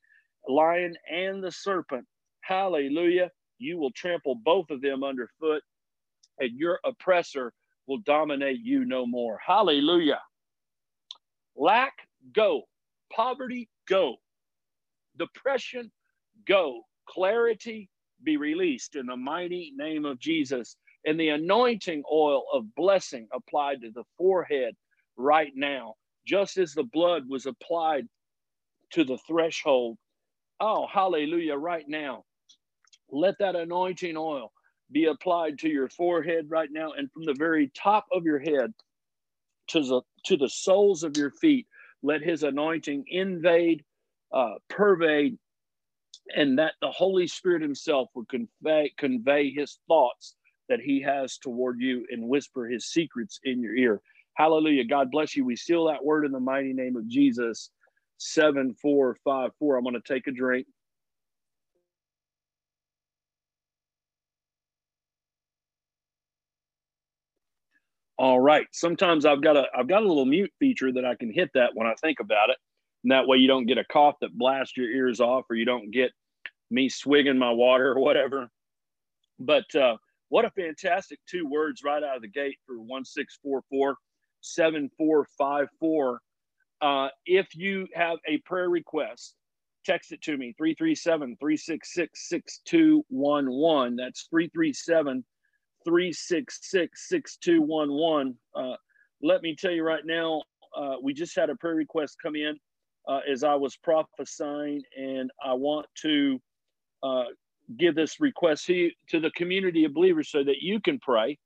[0.49, 2.07] lion and the serpent.
[2.47, 3.31] Hallelujah.
[3.59, 5.63] You will trample both of them underfoot,
[6.39, 7.53] and your oppressor
[7.87, 9.39] will dominate you no more.
[9.47, 10.21] Hallelujah.
[11.57, 11.95] Lack,
[12.35, 12.63] go.
[13.13, 14.17] Poverty, go.
[15.19, 15.93] Depression,
[16.47, 16.83] go.
[17.09, 17.91] Clarity,
[18.25, 20.77] be released in the mighty name of Jesus.
[21.07, 24.75] And the anointing oil of blessing applied to the forehead
[25.17, 25.95] right now,
[26.27, 28.07] just as the blood was applied
[28.93, 29.99] to the threshold.
[30.61, 32.25] Oh, hallelujah, right now.
[33.14, 34.53] Let that anointing oil
[34.92, 38.74] be applied to your forehead right now and from the very top of your head
[39.68, 41.66] to the to the soles of your feet
[42.03, 43.85] let his anointing invade
[44.35, 45.38] uh, pervade
[46.37, 50.37] and that the holy spirit himself would convey convey his thoughts
[50.68, 54.00] that he has toward you and whisper his secrets in your ear.
[54.37, 54.85] Hallelujah.
[54.85, 55.44] God bless you.
[55.44, 57.70] We seal that word in the mighty name of Jesus.
[58.18, 59.77] 7454.
[59.77, 60.66] I'm going to take a drink.
[68.25, 68.67] All right.
[68.73, 71.73] Sometimes I've got a I've got a little mute feature that I can hit that
[71.75, 72.57] when I think about it.
[73.03, 75.67] And that way you don't get a cough that blasts your ears off or you
[75.67, 76.11] don't get
[76.71, 78.49] me swigging my water or whatever.
[79.39, 79.99] But uh,
[80.31, 83.95] what a fantastic two words right out of the gate for 1644
[84.41, 86.21] 7454.
[86.81, 89.35] Uh, if you have a prayer request,
[89.85, 93.97] text it to me 337 366 6211.
[93.97, 95.23] That's 337
[95.85, 98.37] 366 6211.
[98.55, 98.77] Uh,
[99.23, 100.42] let me tell you right now,
[100.77, 102.59] uh, we just had a prayer request come in
[103.09, 106.40] uh, as I was prophesying, and I want to
[107.03, 107.25] uh,
[107.79, 111.38] give this request to, to the community of believers so that you can pray.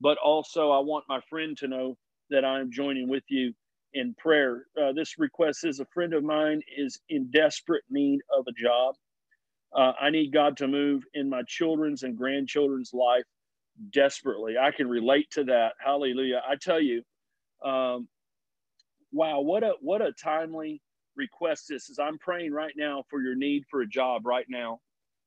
[0.00, 1.96] But also, I want my friend to know
[2.30, 3.52] that I'm joining with you
[3.94, 4.66] in prayer.
[4.80, 8.96] Uh, this request is a friend of mine is in desperate need of a job.
[9.74, 13.24] Uh, I need God to move in my children's and grandchildren's life
[13.90, 14.54] desperately.
[14.58, 15.72] I can relate to that.
[15.84, 16.42] Hallelujah.
[16.48, 17.02] I tell you,
[17.64, 18.08] um,
[19.12, 20.80] wow, what a what a timely
[21.16, 21.98] request this is.
[21.98, 24.80] I'm praying right now for your need for a job right now.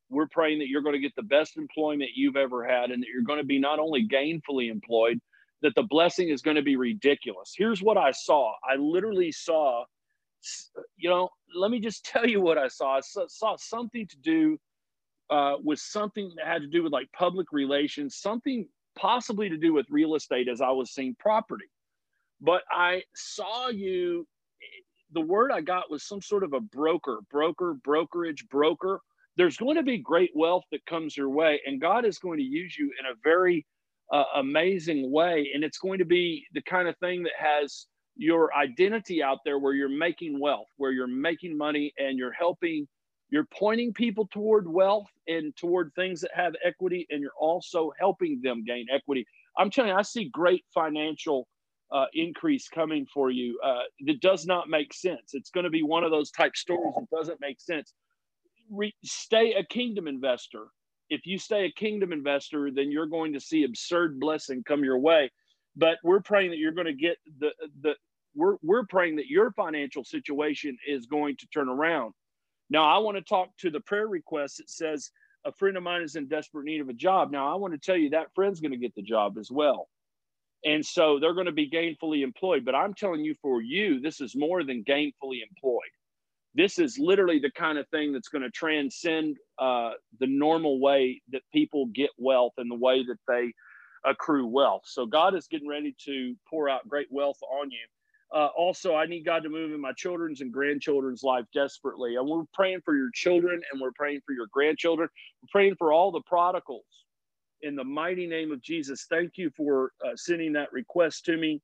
[0.10, 3.08] We're praying that you're going to get the best employment you've ever had and that
[3.14, 5.20] you're going to be not only gainfully employed,
[5.62, 7.54] that the blessing is going to be ridiculous.
[7.58, 8.54] Here's what I saw.
[8.64, 9.84] I literally saw,
[10.96, 12.98] you know, let me just tell you what I saw.
[12.98, 14.58] I saw something to do
[15.30, 19.74] uh, with something that had to do with like public relations, something possibly to do
[19.74, 21.66] with real estate as I was seeing property.
[22.42, 24.28] But I saw you,
[25.12, 29.00] the word I got was some sort of a broker, broker, brokerage, broker.
[29.38, 32.44] There's going to be great wealth that comes your way, and God is going to
[32.44, 33.66] use you in a very
[34.12, 35.50] uh, amazing way.
[35.54, 39.60] And it's going to be the kind of thing that has your identity out there
[39.60, 42.88] where you're making wealth, where you're making money and you're helping,
[43.30, 48.42] you're pointing people toward wealth and toward things that have equity, and you're also helping
[48.42, 49.26] them gain equity.
[49.58, 51.48] I'm telling you, I see great financial
[51.92, 55.32] uh, increase coming for you uh, that does not make sense.
[55.34, 57.94] It's going to be one of those type stories that doesn't make sense.
[58.70, 60.68] Re- stay a kingdom investor
[61.10, 65.00] if you stay a kingdom investor, then you're going to see absurd blessing come your
[65.00, 65.32] way.
[65.76, 67.94] But we're praying that you're going to get the the
[68.36, 72.14] we're we're praying that your financial situation is going to turn around.
[72.70, 75.12] Now, I want to talk to the prayer request that says
[75.46, 77.32] a friend of mine is in desperate need of a job.
[77.32, 79.88] Now, I want to tell you that friend's going to get the job as well.
[80.66, 82.66] And so they're going to be gainfully employed.
[82.66, 85.92] But I'm telling you, for you, this is more than gainfully employed
[86.58, 91.22] this is literally the kind of thing that's going to transcend uh, the normal way
[91.32, 93.54] that people get wealth and the way that they
[94.04, 94.82] accrue wealth.
[94.86, 97.78] So God is getting ready to pour out great wealth on you.
[98.34, 102.16] Uh, also, I need God to move in my children's and grandchildren's life desperately.
[102.16, 105.08] And we're praying for your children and we're praying for your grandchildren.
[105.42, 106.86] We're praying for all the prodigals.
[107.62, 111.62] In the mighty name of Jesus, thank you for uh, sending that request to me.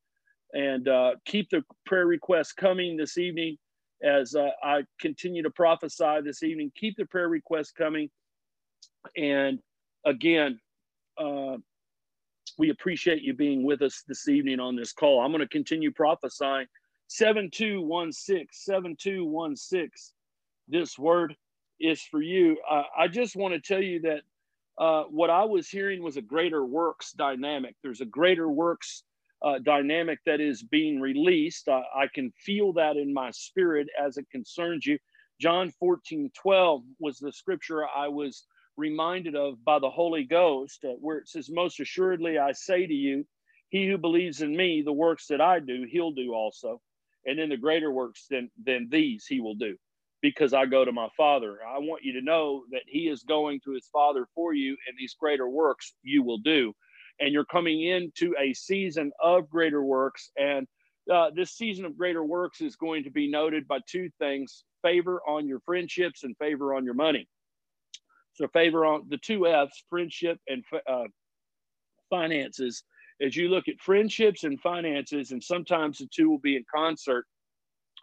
[0.53, 3.57] And uh, keep the prayer requests coming this evening
[4.03, 6.71] as uh, I continue to prophesy this evening.
[6.75, 8.09] Keep the prayer requests coming.
[9.17, 9.59] And
[10.05, 10.59] again,
[11.17, 11.57] uh,
[12.57, 15.21] we appreciate you being with us this evening on this call.
[15.21, 16.67] I'm going to continue prophesying
[17.07, 19.89] 7216, 7216.
[20.67, 21.35] This word
[21.79, 22.57] is for you.
[22.69, 24.21] Uh, I just want to tell you that
[24.77, 27.75] uh, what I was hearing was a greater works dynamic.
[27.83, 29.03] There's a greater works
[29.43, 31.67] uh, dynamic that is being released.
[31.67, 34.97] I, I can feel that in my spirit as it concerns you.
[35.39, 38.45] John 14, 12 was the scripture I was
[38.77, 42.93] reminded of by the Holy Ghost, uh, where it says, Most assuredly, I say to
[42.93, 43.25] you,
[43.69, 46.81] he who believes in me, the works that I do, he'll do also.
[47.25, 49.77] And then the greater works than, than these he will do
[50.21, 51.57] because I go to my Father.
[51.67, 54.97] I want you to know that he is going to his Father for you, and
[54.97, 56.73] these greater works you will do
[57.19, 60.31] and you're coming into a season of greater works.
[60.37, 60.67] And
[61.11, 65.21] uh, this season of greater works is going to be noted by two things favor
[65.27, 67.27] on your friendships and favor on your money.
[68.33, 71.05] So, favor on the two F's, friendship and uh,
[72.09, 72.83] finances.
[73.21, 77.25] As you look at friendships and finances, and sometimes the two will be in concert,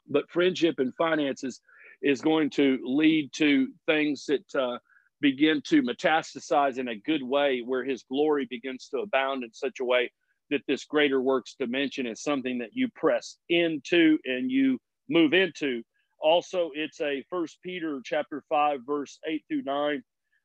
[0.08, 1.60] but friendship and finances
[2.02, 4.78] is going to lead to things that uh,
[5.20, 9.80] begin to metastasize in a good way where his glory begins to abound in such
[9.80, 10.10] a way
[10.50, 14.78] that this greater works dimension is something that you press into and you
[15.08, 15.82] move into
[16.20, 20.02] also it's a first peter chapter 5 verse 8 through 9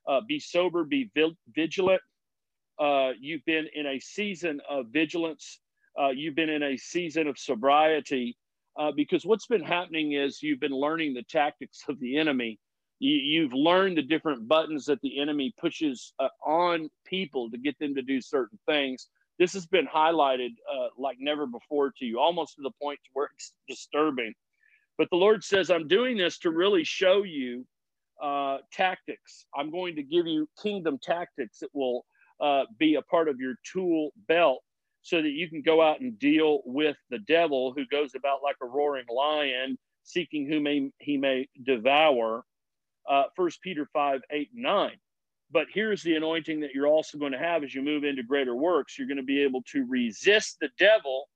[0.07, 1.11] uh, be sober be
[1.55, 2.01] vigilant
[2.79, 5.61] Uh, you've been in a season of vigilance.
[5.99, 8.37] Uh, you've been in a season of sobriety
[8.77, 12.59] uh, because what's been happening is you've been learning the tactics of the enemy.
[12.99, 17.79] You, have learned the different buttons that the enemy pushes uh, on people to get
[17.79, 19.09] them to do certain things.
[19.39, 23.29] This has been highlighted uh, like never before to you, almost to the point where
[23.35, 24.33] it's disturbing.
[24.97, 27.65] But the Lord says, I'm doing this to really show you
[28.21, 29.45] uh, tactics.
[29.55, 32.05] I'm going to give you kingdom tactics that will
[32.39, 34.61] uh, be a part of your tool belt
[35.01, 38.55] so that you can go out and deal with the devil who goes about like
[38.61, 42.43] a roaring lion, seeking whom he may devour.
[43.07, 44.91] Uh, First Peter 5, 8, and 9.
[45.51, 48.55] But here's the anointing that you're also going to have as you move into greater
[48.55, 48.97] works.
[48.97, 51.29] You're going to be able to resist the devil,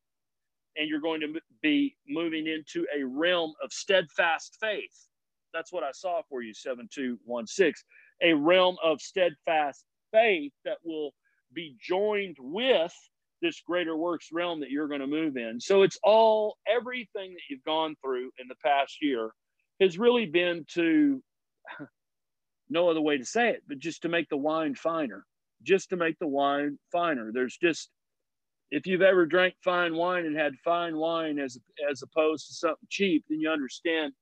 [0.76, 5.09] and you're going to be moving into a realm of steadfast faith.
[5.54, 7.74] That's what I saw for you, 7216.
[8.22, 11.14] A realm of steadfast faith that will
[11.54, 12.93] be joined with
[13.41, 15.60] this greater works realm that you're going to move in.
[15.60, 19.32] So it's all everything that you've gone through in the past year
[19.80, 21.22] has really been to
[22.70, 25.26] no other way to say it, but just to make the wine finer,
[25.64, 27.32] just to make the wine finer.
[27.34, 27.89] There's just
[28.72, 31.58] if you've ever drank fine wine and had fine wine as
[31.89, 34.14] as opposed to something cheap, then you understand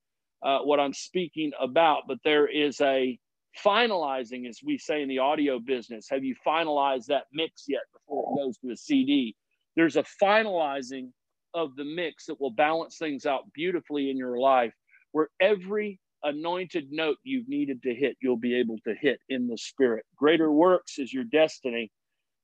[0.44, 2.04] uh, what I'm speaking about.
[2.08, 3.20] But there is a
[3.66, 6.08] finalizing, as we say in the audio business.
[6.10, 9.36] Have you finalized that mix yet before it goes to a CD?
[9.76, 11.10] There's a finalizing
[11.54, 14.74] of the mix that will balance things out beautifully in your life,
[15.12, 19.58] where every anointed note you've needed to hit, you'll be able to hit in the
[19.58, 20.06] spirit.
[20.16, 21.92] Greater works is your destiny,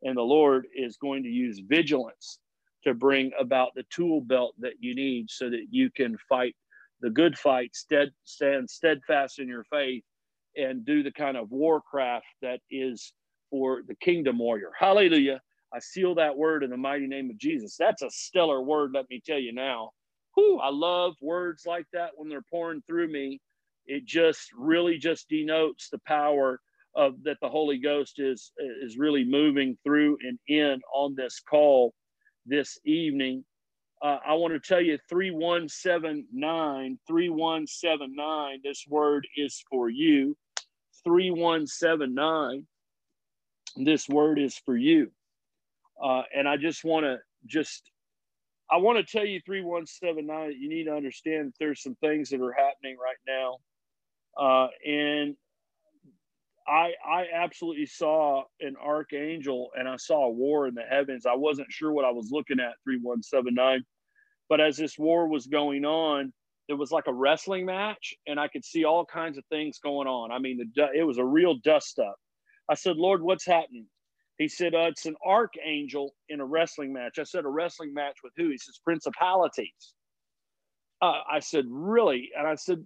[0.04, 2.40] and the Lord is going to use vigilance
[2.84, 6.56] to bring about the tool belt that you need so that you can fight
[7.04, 10.04] the good fight, stead, stand steadfast in your faith,
[10.56, 13.14] and do the kind of warcraft that is
[13.52, 14.72] for the kingdom warrior.
[14.80, 15.42] Hallelujah.
[15.74, 17.76] I seal that word in the mighty name of Jesus.
[17.78, 19.92] That's a stellar word, let me tell you now.
[20.36, 23.40] Whew, I love words like that when they're pouring through me.
[23.86, 26.62] It just really just denotes the power
[26.96, 28.52] of that the Holy Ghost is
[28.82, 31.94] is really moving through and in on this call
[32.46, 33.44] this evening.
[34.04, 40.36] Uh, I want to tell you 3179, 3179, this word is for you.
[41.06, 42.68] 3179,
[43.78, 45.10] this word is for you.
[46.04, 47.90] Uh, and I just want to just,
[48.70, 52.30] I want to tell you 3179 that you need to understand that there's some things
[52.32, 53.60] that are happening right now.
[54.38, 55.38] Uh, and
[56.68, 61.26] I, I absolutely saw an archangel and I saw a war in the heavens.
[61.26, 63.86] I wasn't sure what I was looking at, 3179.
[64.50, 66.34] But as this war was going on,
[66.70, 70.08] it was like a wrestling match, and I could see all kinds of things going
[70.08, 70.32] on.
[70.32, 72.16] I mean, the, it was a real dust up.
[72.70, 73.88] I said, Lord, what's happening?
[74.38, 77.20] He said, uh, It's an archangel in a wrestling match.
[77.20, 78.50] I said, A wrestling match with who?
[78.50, 79.94] He says, Principalities.
[81.02, 82.32] Uh, I said, Really?
[82.38, 82.86] And I said,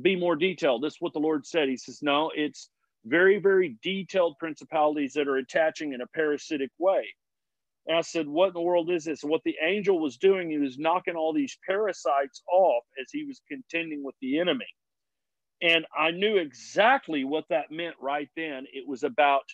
[0.00, 0.82] Be more detailed.
[0.82, 1.68] This is what the Lord said.
[1.68, 2.70] He says, No, it's
[3.04, 7.06] very, very detailed principalities that are attaching in a parasitic way.
[7.86, 9.22] And I said, What in the world is this?
[9.22, 13.24] And what the angel was doing, he was knocking all these parasites off as he
[13.24, 14.66] was contending with the enemy.
[15.62, 18.64] And I knew exactly what that meant right then.
[18.72, 19.44] It was about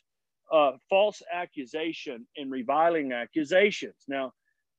[0.52, 4.04] uh, false accusation and reviling accusations.
[4.08, 4.32] Now,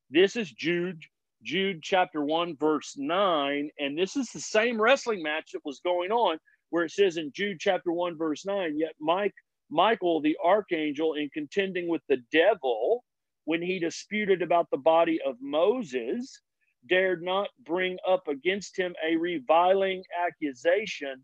[0.09, 1.01] this is Jude,
[1.43, 3.69] Jude chapter 1, verse 9.
[3.77, 6.39] And this is the same wrestling match that was going on
[6.69, 9.33] where it says in Jude chapter 1, verse 9, yet Mike,
[9.69, 13.03] Michael, the archangel, in contending with the devil,
[13.45, 16.41] when he disputed about the body of Moses,
[16.89, 21.23] dared not bring up against him a reviling accusation,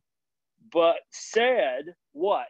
[0.73, 2.47] but said, What?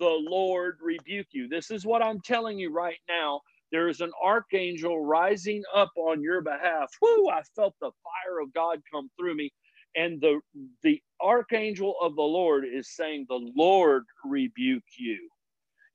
[0.00, 1.48] The Lord rebuke you.
[1.48, 3.40] This is what I'm telling you right now.
[3.72, 6.92] There is an archangel rising up on your behalf.
[7.02, 9.52] Whoo, I felt the fire of God come through me.
[9.96, 10.40] And the,
[10.82, 15.28] the archangel of the Lord is saying, The Lord rebuke you.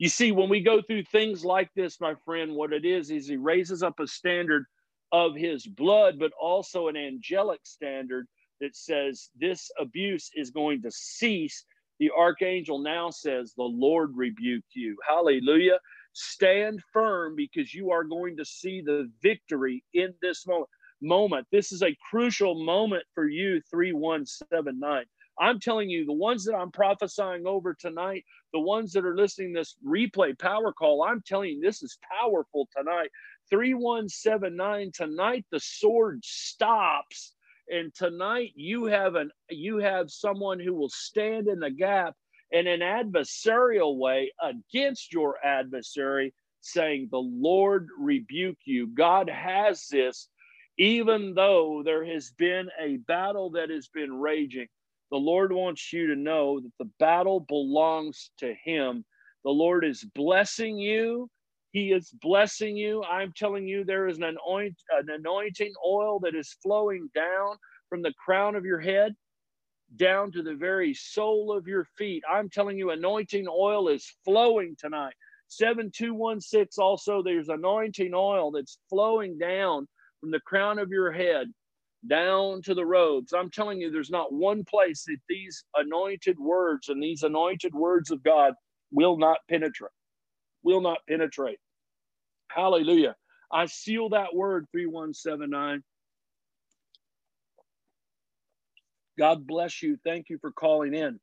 [0.02, 3.28] You see, when we go through things like this, my friend, what it is is
[3.28, 4.66] he raises up a standard
[5.14, 8.28] of his blood, but also an angelic standard
[8.62, 11.66] that says this abuse is going to cease.
[12.00, 14.98] The archangel now says, The Lord rebuke you.
[15.08, 15.80] Hallelujah.
[16.14, 20.70] Stand firm because you are going to see the victory in this moment.
[21.02, 21.48] moment.
[21.54, 25.06] This is a crucial moment for you, 3179.
[25.40, 29.54] I'm telling you, the ones that I'm prophesying over tonight, the ones that are listening
[29.54, 33.10] this replay power call, I'm telling you, this is powerful tonight.
[33.50, 37.34] 3179 tonight the sword stops
[37.70, 42.16] and tonight you have an you have someone who will stand in the gap
[42.52, 48.88] in an adversarial way against your adversary saying, The Lord rebuke you.
[48.88, 50.30] God has this,
[50.78, 54.68] even though there has been a battle that has been raging.
[55.12, 59.04] The Lord wants you to know that the battle belongs to Him.
[59.44, 61.30] The Lord is blessing you.
[61.72, 63.04] He is blessing you.
[63.04, 67.58] I'm telling you, there is an, anoint, an anointing oil that is flowing down
[67.90, 69.14] from the crown of your head
[69.98, 72.24] down to the very sole of your feet.
[72.30, 75.14] I'm telling you, anointing oil is flowing tonight.
[75.48, 79.88] 7216 also, there's anointing oil that's flowing down
[80.22, 81.48] from the crown of your head
[82.08, 83.34] down to the robes.
[83.34, 88.12] I'm telling you, there's not one place that these anointed words and these anointed words
[88.12, 88.54] of God
[88.92, 89.92] will not penetrate.
[90.64, 91.60] Will not penetrate.
[92.50, 93.16] Hallelujah.
[93.52, 95.84] I seal that word 3179.
[99.20, 99.98] God bless you.
[100.04, 101.20] Thank you for calling in.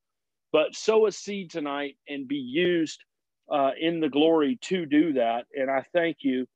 [0.52, 3.04] But sow a seed tonight and be used
[3.50, 5.44] uh, in the glory to do that.
[5.54, 6.46] And I thank you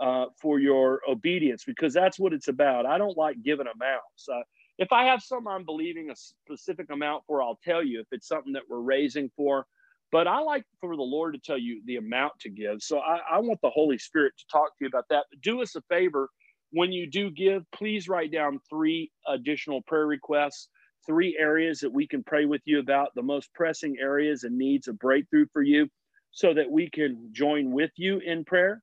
[0.00, 2.86] uh, for your obedience because that's what it's about.
[2.86, 4.26] I don't like giving amounts.
[4.32, 4.40] Uh,
[4.78, 8.28] if I have something I'm believing a specific amount for, I'll tell you if it's
[8.28, 9.66] something that we're raising for.
[10.10, 12.82] But I like for the Lord to tell you the amount to give.
[12.82, 15.24] So I, I want the Holy Spirit to talk to you about that.
[15.42, 16.30] Do us a favor
[16.70, 20.68] when you do give, please write down three additional prayer requests,
[21.06, 24.88] three areas that we can pray with you about, the most pressing areas and needs
[24.88, 25.88] of breakthrough for you,
[26.30, 28.82] so that we can join with you in prayer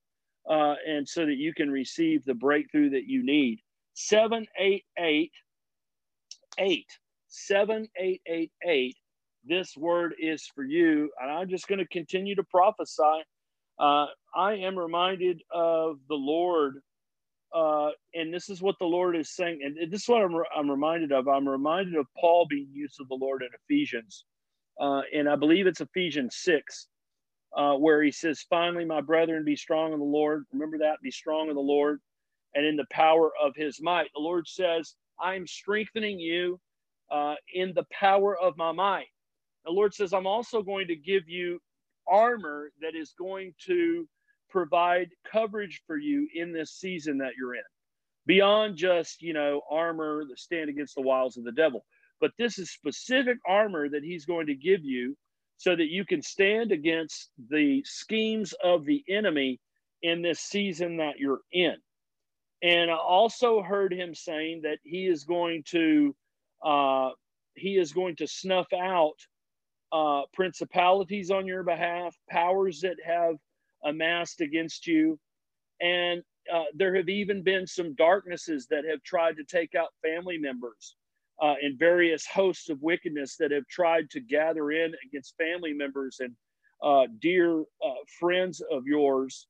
[0.50, 3.60] uh, and so that you can receive the breakthrough that you need.
[3.94, 5.32] 788
[6.58, 6.88] eight,
[7.28, 8.98] seven, eight, eight, eight.
[9.44, 11.12] This word is for you.
[11.22, 13.24] And I'm just going to continue to prophesy.
[13.80, 16.82] Uh, I am reminded of the Lord.
[17.54, 19.62] Uh, and this is what the Lord is saying.
[19.64, 21.28] And this is what I'm, I'm reminded of.
[21.28, 24.26] I'm reminded of Paul being used of the Lord in Ephesians.
[24.80, 26.88] Uh, and I believe it's Ephesians 6,
[27.56, 30.44] uh, where he says, Finally, my brethren, be strong in the Lord.
[30.52, 32.02] Remember that, be strong in the Lord
[32.56, 34.10] and in the power of his might.
[34.16, 36.60] The Lord says, I'm strengthening you
[37.12, 39.08] uh, in the power of my might.
[39.66, 41.60] The Lord says, I'm also going to give you
[42.08, 44.08] armor that is going to
[44.50, 47.64] provide coverage for you in this season that you're in,
[48.26, 51.86] beyond just, you know, armor that stand against the wiles of the devil.
[52.22, 55.18] But this is specific armor that he's going to give you
[55.58, 59.60] so that you can stand against the schemes of the enemy
[60.04, 61.76] in this season that you're in.
[62.62, 66.16] And I also heard him saying that he is going to
[66.64, 67.10] uh,
[67.56, 69.16] he is going to snuff out
[69.92, 73.36] uh, principalities on your behalf, powers that have
[73.84, 75.20] amassed against you,
[75.80, 80.38] and uh, there have even been some darknesses that have tried to take out family
[80.38, 80.96] members
[81.42, 86.18] uh, and various hosts of wickedness that have tried to gather in against family members
[86.20, 86.34] and
[86.84, 89.48] uh, dear uh, friends of yours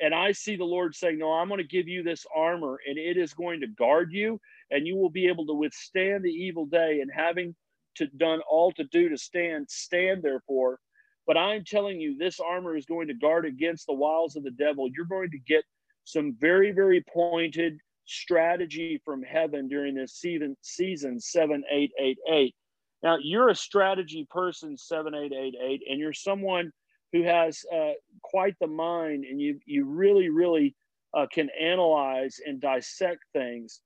[0.00, 2.98] and I see the Lord saying, No, I'm going to give you this armor and
[2.98, 4.40] it is going to guard you
[4.70, 7.54] and you will be able to withstand the evil day and having
[7.96, 10.78] to done all to do to stand, stand therefore.
[11.26, 14.50] But I'm telling you, this armor is going to guard against the wiles of the
[14.50, 14.88] devil.
[14.94, 15.64] You're going to get
[16.04, 22.54] some very, very pointed strategy from heaven during this season, season 7888.
[23.02, 26.72] Now, you're a strategy person, 7888, and you're someone
[27.12, 27.92] who has uh,
[28.22, 30.74] quite the mind, and you you really really
[31.14, 33.80] uh, can analyze and dissect things.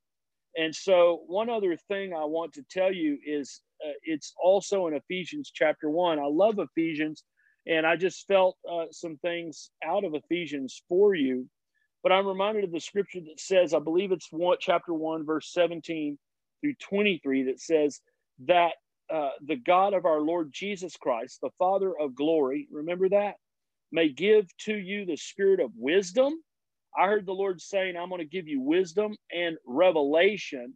[0.56, 4.94] And so, one other thing I want to tell you is uh, it's also in
[4.94, 6.18] Ephesians chapter 1.
[6.18, 7.24] I love Ephesians,
[7.66, 11.46] and I just felt uh, some things out of Ephesians for you.
[12.02, 15.52] But I'm reminded of the scripture that says, I believe it's one, chapter 1, verse
[15.52, 16.16] 17
[16.62, 18.00] through 23, that says
[18.46, 18.72] that
[19.12, 23.36] uh, the God of our Lord Jesus Christ, the Father of glory, remember that,
[23.92, 26.34] may give to you the spirit of wisdom.
[26.96, 30.74] I heard the Lord saying, I'm going to give you wisdom and revelation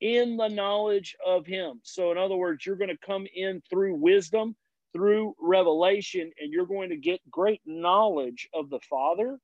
[0.00, 1.80] in the knowledge of Him.
[1.82, 4.56] So, in other words, you're going to come in through wisdom,
[4.92, 9.38] through revelation, and you're going to get great knowledge of the Father.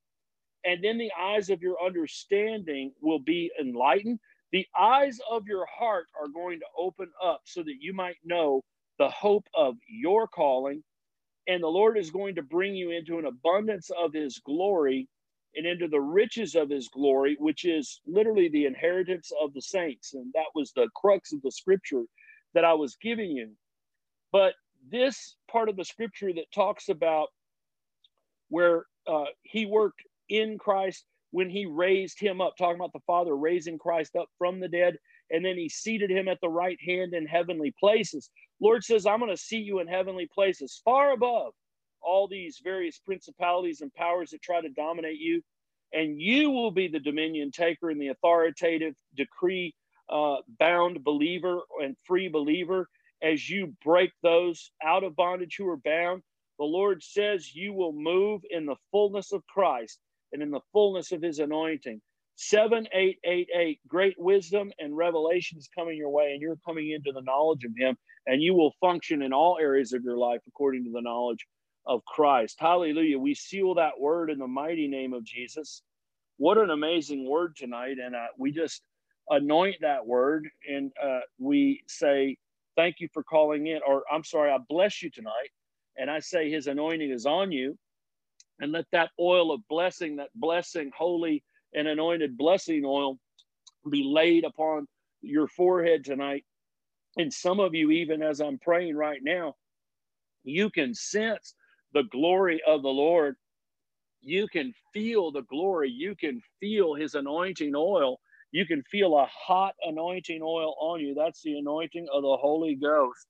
[0.65, 4.19] And then the eyes of your understanding will be enlightened.
[4.55, 8.63] The eyes of your heart are going to open up so that you might know
[9.01, 10.85] the hope of your calling.
[11.49, 15.09] And the Lord is going to bring you into an abundance of His glory
[15.57, 20.15] and into the riches of his glory, which is literally the inheritance of the saints.
[20.15, 22.05] And that was the crux of the scripture
[22.55, 23.51] that I was giving you.
[24.33, 24.55] But
[24.91, 27.29] this part of the scripture that talks about
[28.51, 31.05] where uh, he worked in Christ
[31.35, 34.97] when he raised him up, talking about the Father raising Christ up from the dead,
[35.33, 38.31] and then he seated him at the right hand in heavenly places.
[38.61, 41.53] Lord says, I'm going to seat you in heavenly places, far above
[42.01, 45.43] all these various principalities and powers that try to dominate you.
[45.93, 49.75] And you will be the dominion taker and the authoritative decree
[50.09, 52.87] uh, bound believer and free believer
[53.25, 56.23] as you break those out of bondage who are bound.
[56.61, 59.99] The Lord says you will move in the fullness of Christ
[60.35, 62.03] and in the fullness of his anointing.
[62.37, 67.65] 7888, great wisdom and revelation is coming your way, and you're coming into the knowledge
[67.65, 71.03] of him, and you will function in all areas of your life according to the
[71.03, 71.47] knowledge
[71.87, 72.57] of Christ.
[72.61, 73.19] Hallelujah.
[73.19, 75.83] We seal that word in the mighty name of Jesus.
[76.39, 77.97] What an amazing word tonight.
[78.05, 78.83] And uh, we just
[79.31, 82.37] anoint that word and uh, we say,
[82.77, 83.81] Thank you for calling in.
[83.87, 85.51] Or I'm sorry, I bless you tonight.
[85.97, 87.79] And I say, His anointing is on you.
[88.61, 91.43] And let that oil of blessing, that blessing, holy
[91.75, 93.19] and anointed blessing oil,
[93.91, 94.87] be laid upon
[95.23, 96.45] your forehead tonight.
[97.17, 99.55] And some of you, even as I'm praying right now,
[100.45, 101.55] you can sense
[101.93, 103.37] the glory of the Lord,
[104.25, 105.91] you can feel the glory.
[105.91, 108.19] You can feel his anointing oil.
[108.53, 111.15] You can feel a hot anointing oil on you.
[111.15, 113.27] That's the anointing of the Holy Ghost.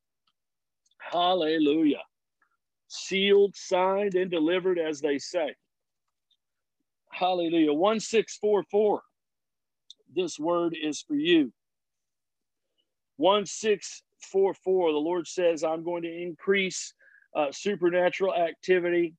[1.00, 2.02] Hallelujah.
[2.88, 5.54] Sealed, signed, and delivered, as they say.
[7.10, 7.72] Hallelujah.
[7.72, 9.02] 1644.
[10.14, 11.52] This word is for you.
[13.16, 14.92] 1644.
[14.92, 16.92] The Lord says, I'm going to increase
[17.34, 19.14] uh, supernatural activity,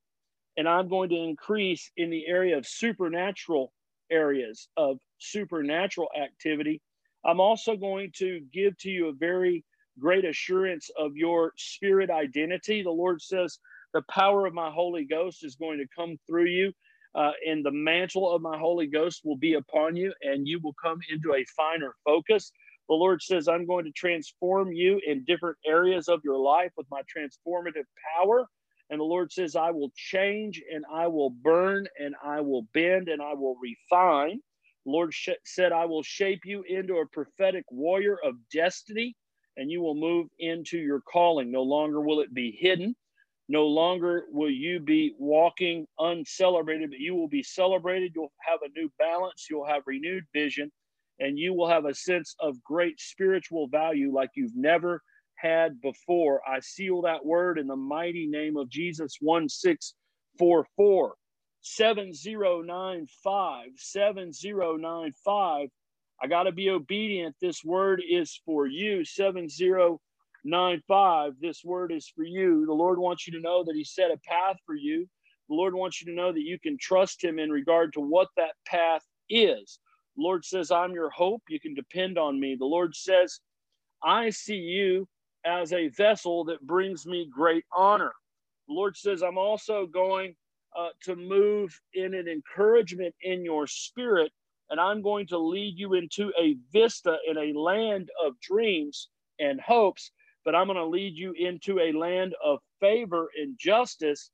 [0.58, 3.72] and I'm going to increase in the area of supernatural
[4.12, 6.82] areas of supernatural activity.
[7.26, 9.64] I'm also going to give to you a very
[10.00, 12.84] great assurance of your spirit identity.
[12.84, 13.60] The Lord says,
[13.94, 16.74] The power of my Holy Ghost is going to come through you,
[17.16, 20.76] uh, and the mantle of my Holy Ghost will be upon you, and you will
[20.84, 22.52] come into a finer focus.
[22.90, 26.88] The Lord says, I'm going to transform you in different areas of your life with
[26.92, 27.86] my transformative
[28.18, 28.48] power.
[28.92, 33.10] And the Lord says, I will change and I will burn and I will bend
[33.10, 34.40] and I will refine.
[34.86, 39.16] The Lord sh- said, I will shape you into a prophetic warrior of destiny
[39.58, 41.52] and you will move into your calling.
[41.52, 42.96] No longer will it be hidden.
[43.48, 48.14] No longer will you be walking uncelebrated, but you will be celebrated.
[48.16, 49.48] You'll have a new balance.
[49.50, 50.72] You'll have renewed vision
[51.20, 55.02] and you will have a sense of great spiritual value like you've never
[55.36, 56.42] had before.
[56.48, 61.16] I seal that word in the mighty name of Jesus 1644
[61.62, 65.70] 7095 7095.
[66.22, 67.36] I got to be obedient.
[67.42, 71.34] This word is for you 7095.
[71.42, 72.66] This word is for you.
[72.66, 75.08] The Lord wants you to know that He set a path for you.
[75.50, 78.30] The Lord wants you to know that you can trust Him in regard to what
[78.38, 79.80] that path is.
[80.18, 81.42] Lord says, I'm your hope.
[81.50, 82.56] You can depend on me.
[82.58, 83.42] The Lord says,
[84.04, 85.08] I see you
[85.46, 88.14] as a vessel that brings me great honor.
[88.68, 90.36] The Lord says, I'm also going
[90.78, 94.32] uh, to move in an encouragement in your spirit,
[94.70, 99.10] and I'm going to lead you into a vista in a land of dreams
[99.40, 100.12] and hopes,
[100.44, 104.32] but I'm going to lead you into a land of favor and justice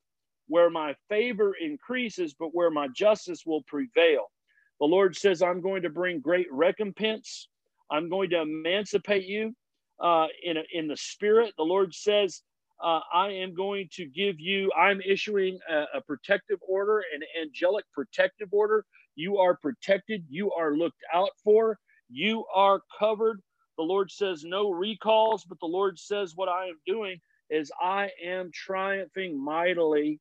[0.48, 4.32] where my favor increases, but where my justice will prevail.
[4.80, 7.48] The Lord says, I'm going to bring great recompense.
[7.90, 9.56] I'm going to emancipate you
[10.00, 11.54] uh, in, a, in the spirit.
[11.58, 12.42] The Lord says,
[12.84, 17.86] uh, I am going to give you, I'm issuing a, a protective order, an angelic
[17.94, 18.86] protective order.
[19.22, 20.26] You are protected.
[20.30, 21.78] You are looked out for.
[22.10, 23.42] You are covered.
[23.78, 27.20] The Lord says no recalls, but the Lord says what I am doing
[27.52, 30.20] is I am triumphing mightily.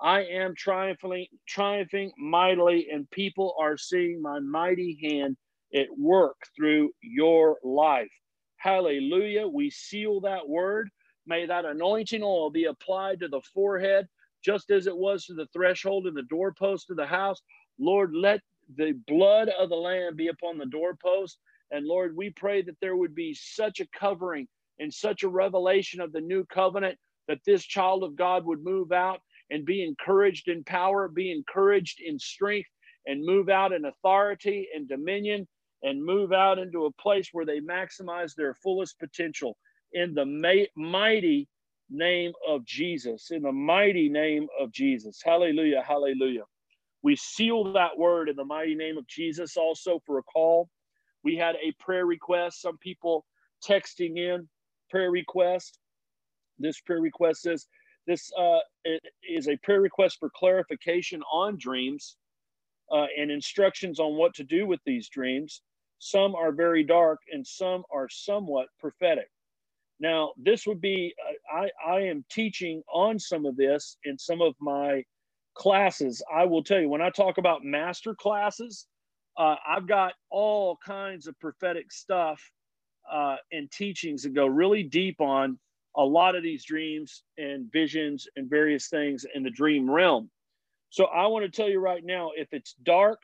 [0.00, 5.38] I am triumphing, triumphing mightily, and people are seeing my mighty hand
[5.74, 8.12] at work through your life.
[8.58, 9.48] Hallelujah.
[9.48, 10.90] We seal that word.
[11.26, 14.08] May that anointing oil be applied to the forehead,
[14.44, 17.42] just as it was to the threshold and the doorpost of the house.
[17.82, 18.40] Lord, let
[18.76, 21.38] the blood of the Lamb be upon the doorpost.
[21.70, 26.00] And Lord, we pray that there would be such a covering and such a revelation
[26.00, 29.20] of the new covenant that this child of God would move out
[29.50, 32.70] and be encouraged in power, be encouraged in strength,
[33.06, 35.48] and move out in authority and dominion,
[35.82, 39.56] and move out into a place where they maximize their fullest potential
[39.92, 40.24] in the
[40.76, 41.48] mighty
[41.90, 43.30] name of Jesus.
[43.30, 45.20] In the mighty name of Jesus.
[45.24, 45.82] Hallelujah.
[45.86, 46.44] Hallelujah.
[47.02, 50.68] We seal that word in the mighty name of Jesus also for a call.
[51.24, 52.60] We had a prayer request.
[52.60, 53.24] Some people
[53.66, 54.48] texting in
[54.90, 55.78] prayer request.
[56.58, 57.66] This prayer request says
[58.06, 58.58] this uh,
[59.28, 62.16] is a prayer request for clarification on dreams
[62.90, 65.62] uh, and instructions on what to do with these dreams.
[65.98, 69.28] Some are very dark and some are somewhat prophetic.
[70.00, 71.14] Now, this would be,
[71.54, 75.04] uh, I, I am teaching on some of this in some of my
[75.54, 78.86] classes, I will tell you when I talk about master classes,
[79.36, 82.40] uh, I've got all kinds of prophetic stuff
[83.10, 85.58] uh, and teachings that go really deep on
[85.96, 90.30] a lot of these dreams and visions and various things in the dream realm.
[90.90, 93.20] So I want to tell you right now if it's dark,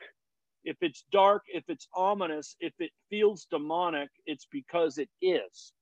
[0.63, 5.73] if it's dark, if it's ominous, if it feels demonic, it's because it is.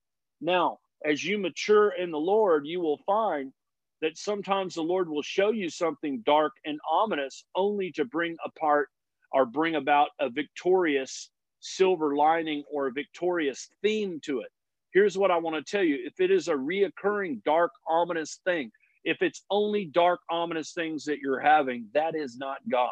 [0.41, 3.51] Now, as you mature in the Lord, you will find
[4.01, 8.89] that sometimes the Lord will show you something dark and ominous only to bring apart
[9.31, 11.29] or bring about a victorious
[11.59, 14.49] silver lining or a victorious theme to it.
[14.93, 18.71] Here's what I want to tell you if it is a reoccurring dark, ominous thing,
[19.03, 22.89] if it's only dark, ominous things that you're having, that is not God.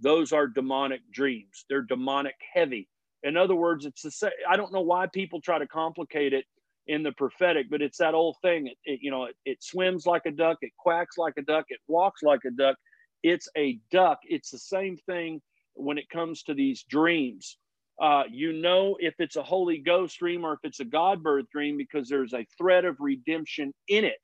[0.00, 1.64] Those are demonic dreams.
[1.68, 2.88] They're demonic heavy.
[3.22, 4.30] In other words, it's the same.
[4.48, 6.44] I don't know why people try to complicate it
[6.86, 8.66] in the prophetic, but it's that old thing.
[8.66, 11.66] It, it, you know, it, it swims like a duck, it quacks like a duck,
[11.68, 12.76] it walks like a duck.
[13.22, 14.18] It's a duck.
[14.24, 15.40] It's the same thing
[15.74, 17.56] when it comes to these dreams.
[18.00, 21.46] Uh, you know if it's a Holy Ghost dream or if it's a God birth
[21.50, 24.18] dream because there's a thread of redemption in it.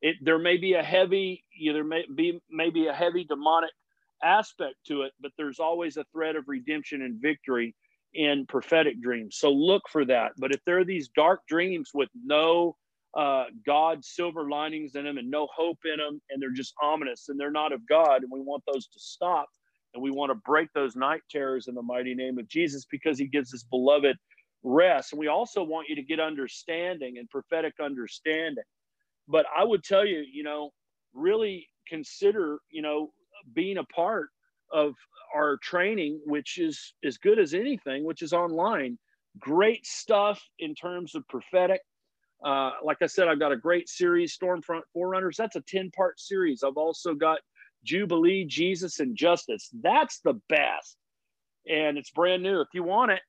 [0.00, 3.70] It there may be a heavy, you know, there may be maybe a heavy demonic
[4.22, 7.74] aspect to it, but there's always a thread of redemption and victory
[8.14, 9.36] in prophetic dreams.
[9.38, 10.32] So look for that.
[10.38, 12.76] But if there are these dark dreams with no
[13.16, 17.28] uh, God silver linings in them and no hope in them, and they're just ominous
[17.28, 19.48] and they're not of God, and we want those to stop,
[19.94, 23.18] and we want to break those night terrors in the mighty name of Jesus because
[23.18, 24.16] He gives His beloved
[24.62, 25.12] rest.
[25.12, 28.64] And we also want you to get understanding and prophetic understanding.
[29.28, 30.70] But I would tell you, you know,
[31.12, 33.12] really consider, you know,
[33.54, 34.28] being a part
[34.72, 34.94] of
[35.34, 38.98] our training, which is as good as anything, which is online.
[39.38, 41.80] Great stuff in terms of prophetic.
[42.44, 45.36] Uh, like I said, I've got a great series, Stormfront Forerunners.
[45.36, 46.62] That's a 10 part series.
[46.62, 47.38] I've also got
[47.84, 49.70] Jubilee, Jesus, and Justice.
[49.82, 50.96] That's the best.
[51.68, 52.60] And it's brand new.
[52.60, 53.20] If you want it,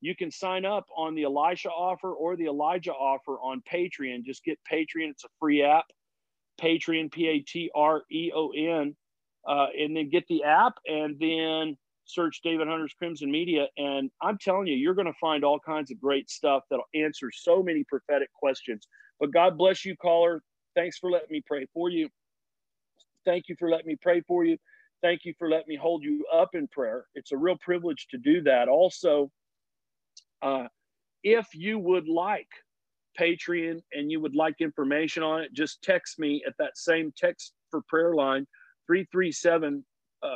[0.00, 4.24] you can sign up on the Elisha offer or the Elijah offer on Patreon.
[4.24, 5.86] Just get Patreon, it's a free app.
[6.60, 8.94] Patreon, P A T R E O N
[9.46, 13.66] uh, and then get the app and then search David Hunter's Crimson Media.
[13.76, 17.30] And I'm telling you, you're going to find all kinds of great stuff that'll answer
[17.32, 18.88] so many prophetic questions.
[19.20, 20.42] But God bless you, caller.
[20.74, 22.08] Thanks for letting me pray for you.
[23.24, 24.56] Thank you for letting me pray for you.
[25.02, 27.04] Thank you for letting me hold you up in prayer.
[27.14, 28.68] It's a real privilege to do that.
[28.68, 29.30] Also,
[30.42, 30.66] uh,
[31.22, 32.48] if you would like
[33.18, 37.52] Patreon and you would like information on it, just text me at that same text
[37.70, 38.46] for prayer line
[38.88, 39.84] 337
[40.22, 40.26] uh,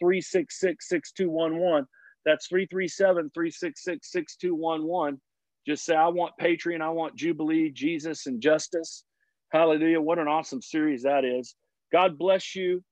[0.00, 1.86] 366 6211.
[2.24, 5.20] That's 337 366 6211.
[5.66, 9.04] Just say, I want Patreon, I want Jubilee, Jesus, and Justice.
[9.52, 10.00] Hallelujah.
[10.00, 11.54] What an awesome series that is.
[11.92, 12.82] God bless you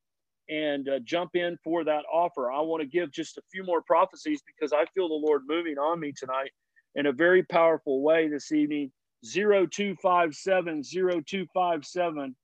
[0.49, 2.51] and uh, jump in for that offer.
[2.51, 5.79] I want to give just a few more prophecies because I feel the Lord moving
[5.79, 6.51] on me tonight
[6.95, 8.91] in a very powerful way this evening.
[9.25, 12.37] 0257 0257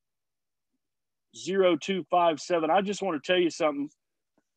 [1.34, 2.70] 0257.
[2.70, 3.90] I just want to tell you something.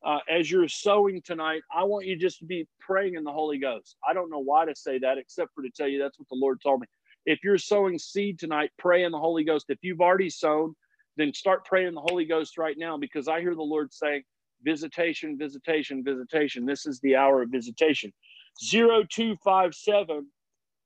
[0.05, 3.57] Uh, as you're sowing tonight, I want you just to be praying in the Holy
[3.57, 3.97] Ghost.
[4.07, 6.37] I don't know why to say that, except for to tell you that's what the
[6.39, 6.87] Lord told me.
[7.25, 9.65] If you're sowing seed tonight, pray in the Holy Ghost.
[9.69, 10.75] If you've already sown,
[11.17, 14.23] then start praying in the Holy Ghost right now because I hear the Lord saying,
[14.63, 16.65] visitation, visitation, visitation.
[16.65, 18.13] This is the hour of visitation.
[18.61, 20.27] 0257,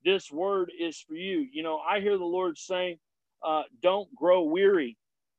[0.04, 1.48] this word is for you.
[1.52, 2.98] You know, I hear the Lord saying,
[3.46, 4.98] uh, don't grow weary.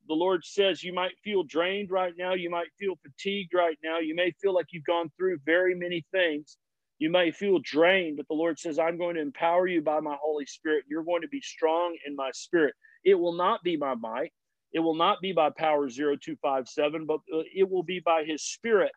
[0.08, 2.34] The Lord says you might feel drained right now.
[2.34, 3.98] You might feel fatigued right now.
[3.98, 6.58] You may feel like you've gone through very many things.
[6.98, 10.16] You may feel drained, but the Lord says, I'm going to empower you by my
[10.22, 10.84] Holy Spirit.
[10.88, 12.74] You're going to be strong in my spirit.
[13.04, 14.32] It will not be by might,
[14.72, 18.92] it will not be by power 0257, but uh, it will be by his spirit,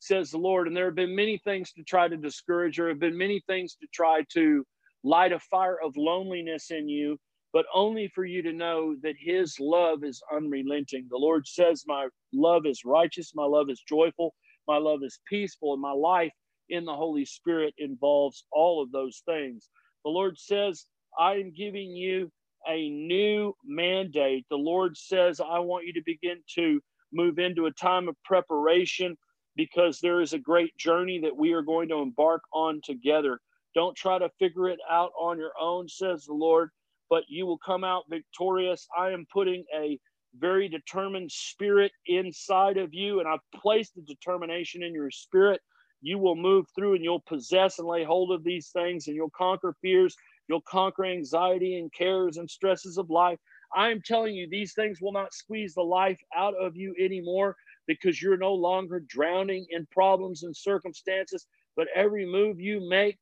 [0.00, 0.66] says the Lord.
[0.66, 2.76] And there have been many things to try to discourage.
[2.76, 4.64] There have been many things to try to
[5.04, 7.16] light a fire of loneliness in you,
[7.56, 11.06] but only for you to know that his love is unrelenting.
[11.08, 14.34] The Lord says, My love is righteous, my love is joyful,
[14.68, 16.34] my love is peaceful, and my life
[16.68, 19.70] in the Holy Spirit involves all of those things.
[20.04, 20.84] The Lord says,
[21.18, 22.30] I am giving you
[22.68, 24.44] a new mandate.
[24.50, 26.78] The Lord says, I want you to begin to
[27.10, 29.16] move into a time of preparation
[29.56, 33.40] because there is a great journey that we are going to embark on together.
[33.74, 36.68] Don't try to figure it out on your own, says the Lord,
[37.10, 38.86] but you will come out victorious.
[38.96, 39.98] I am putting a
[40.38, 45.60] very determined spirit inside of you, and I've placed the determination in your spirit.
[46.02, 49.30] You will move through and you'll possess and lay hold of these things, and you'll
[49.30, 50.14] conquer fears
[50.48, 53.38] You'll conquer anxiety and cares and stresses of life.
[53.74, 57.56] I am telling you, these things will not squeeze the life out of you anymore
[57.86, 61.46] because you're no longer drowning in problems and circumstances.
[61.76, 63.18] But every move you make,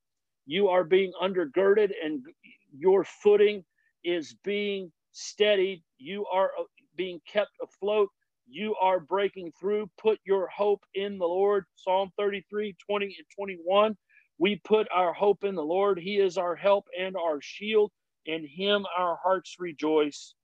[0.46, 2.22] you are being undergirded and
[2.76, 3.64] your footing
[4.04, 5.82] is being steadied.
[5.98, 6.64] You are uh,
[6.96, 8.10] being kept afloat.
[8.48, 9.90] You are breaking through.
[10.00, 11.64] Put your hope in the Lord.
[11.76, 13.26] Psalm 33, 20 and
[13.66, 13.96] 21.
[14.38, 15.98] We put our hope in the Lord.
[15.98, 17.92] He is our help and our shield.
[18.26, 20.34] In him our hearts rejoice,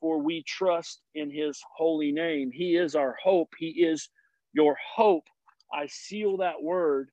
[0.00, 2.50] for we trust in his holy name.
[2.52, 3.50] He is our hope.
[3.58, 4.10] He is
[4.54, 5.24] your hope.
[5.72, 7.10] I seal that word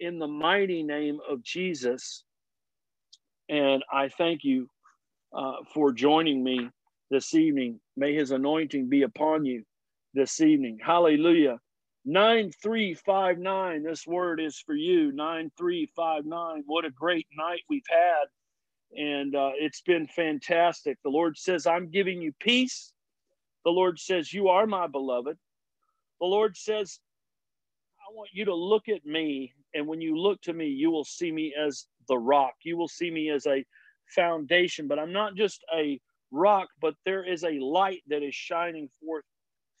[0.00, 2.24] in the mighty name of Jesus.
[3.48, 4.68] And I thank you
[5.32, 6.70] uh, for joining me
[7.10, 7.80] this evening.
[7.96, 9.64] May his anointing be upon you
[10.14, 10.78] this evening.
[10.84, 11.58] Hallelujah.
[12.06, 15.12] 9359, this word is for you.
[15.12, 16.62] 9359.
[16.66, 18.24] What a great night we've had.
[18.96, 20.98] And uh, it's been fantastic.
[21.04, 22.92] The Lord says, I'm giving you peace.
[23.64, 25.36] The Lord says, You are my beloved.
[26.20, 26.98] The Lord says,
[28.00, 29.52] I want you to look at me.
[29.74, 32.54] And when you look to me, you will see me as the rock.
[32.64, 33.64] You will see me as a
[34.14, 34.88] foundation.
[34.88, 36.00] But I'm not just a
[36.30, 39.24] rock, but there is a light that is shining forth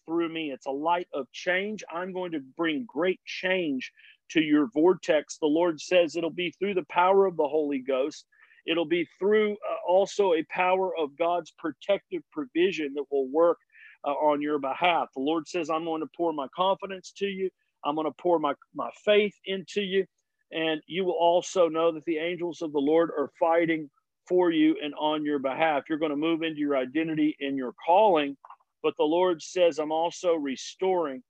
[0.06, 0.50] through me.
[0.50, 1.84] It's a light of change.
[1.92, 3.92] I'm going to bring great change
[4.30, 5.38] to your vortex.
[5.38, 8.26] The Lord says it'll be through the power of the Holy Ghost.
[8.66, 13.58] It'll be through uh, also a power of God's protective provision that will work
[14.04, 15.08] uh, on your behalf.
[15.14, 17.50] The Lord says, I'm going to pour my confidence to you.
[17.84, 20.04] I'm going to pour my, my faith into you.
[20.52, 23.88] And you will also know that the angels of the Lord are fighting
[24.30, 25.84] for you and on your behalf.
[25.90, 28.36] You're going to move into your identity and your calling
[28.82, 31.22] but the Lord says, I'm also restoring.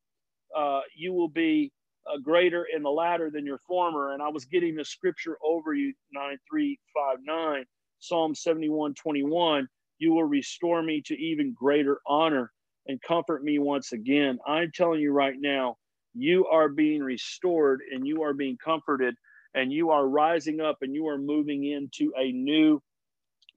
[0.57, 1.73] Uh, you will be
[2.07, 4.13] uh, greater in the latter than your former.
[4.13, 7.65] And I was getting the scripture over you, 9359,
[7.99, 9.69] Psalm 71 21.
[9.99, 12.53] You will restore me to even greater honor
[12.87, 14.39] and comfort me once again.
[14.47, 15.77] I'm telling you right now,
[16.15, 19.15] you are being restored and you are being comforted
[19.55, 22.81] and you are rising up and you are moving into a new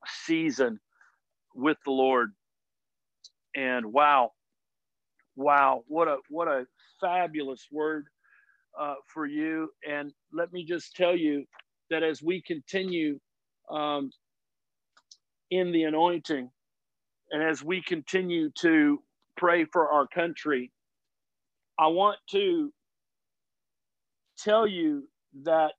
[0.08, 0.80] season
[1.56, 2.32] with the Lord
[3.56, 4.32] and wow,
[5.36, 6.66] wow, what a what a
[7.02, 8.06] fabulous word
[8.80, 9.70] uh, for you.
[9.90, 11.46] And let me just tell you
[11.90, 13.20] that as we continue
[13.72, 14.12] um,
[15.52, 16.50] in the anointing,
[17.32, 19.00] and as we continue to
[19.38, 20.72] pray for our country,
[21.80, 22.74] I want to
[24.40, 25.08] tell you
[25.44, 25.74] that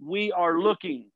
[0.00, 1.10] we are looking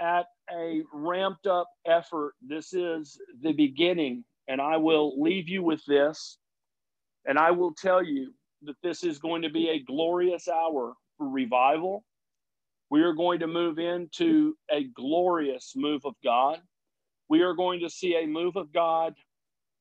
[0.00, 2.34] at a ramped up effort.
[2.42, 4.24] This is the beginning.
[4.48, 6.38] And I will leave you with this.
[7.26, 8.32] And I will tell you
[8.62, 12.04] that this is going to be a glorious hour for revival.
[12.90, 16.60] We are going to move into a glorious move of God.
[17.28, 19.14] We are going to see a move of God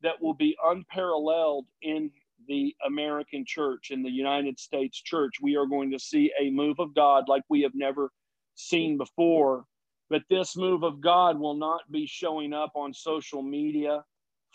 [0.02, 2.12] that will be unparalleled in
[2.48, 5.36] the American church, in the United States church.
[5.42, 8.12] We are going to see a move of God like we have never
[8.56, 9.66] seen before.
[10.14, 14.04] But this move of God will not be showing up on social media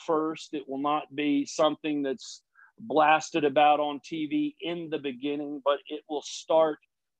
[0.06, 0.54] first.
[0.54, 2.42] It will not be something that's
[2.78, 6.78] blasted about on TV in the beginning, but it will start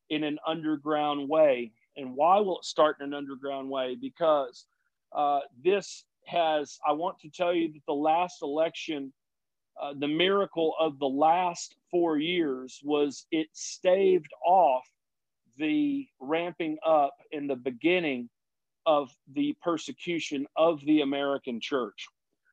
[0.09, 1.73] in an underground way.
[1.97, 3.97] And why will it start in an underground way?
[4.01, 4.67] Because
[5.11, 9.13] uh, this has, I want to tell you that the last election
[9.83, 14.85] uh, the miracle of the last four years was it staved off
[15.59, 18.29] the ramping up in the beginning
[18.87, 22.07] of the persecution of the American church.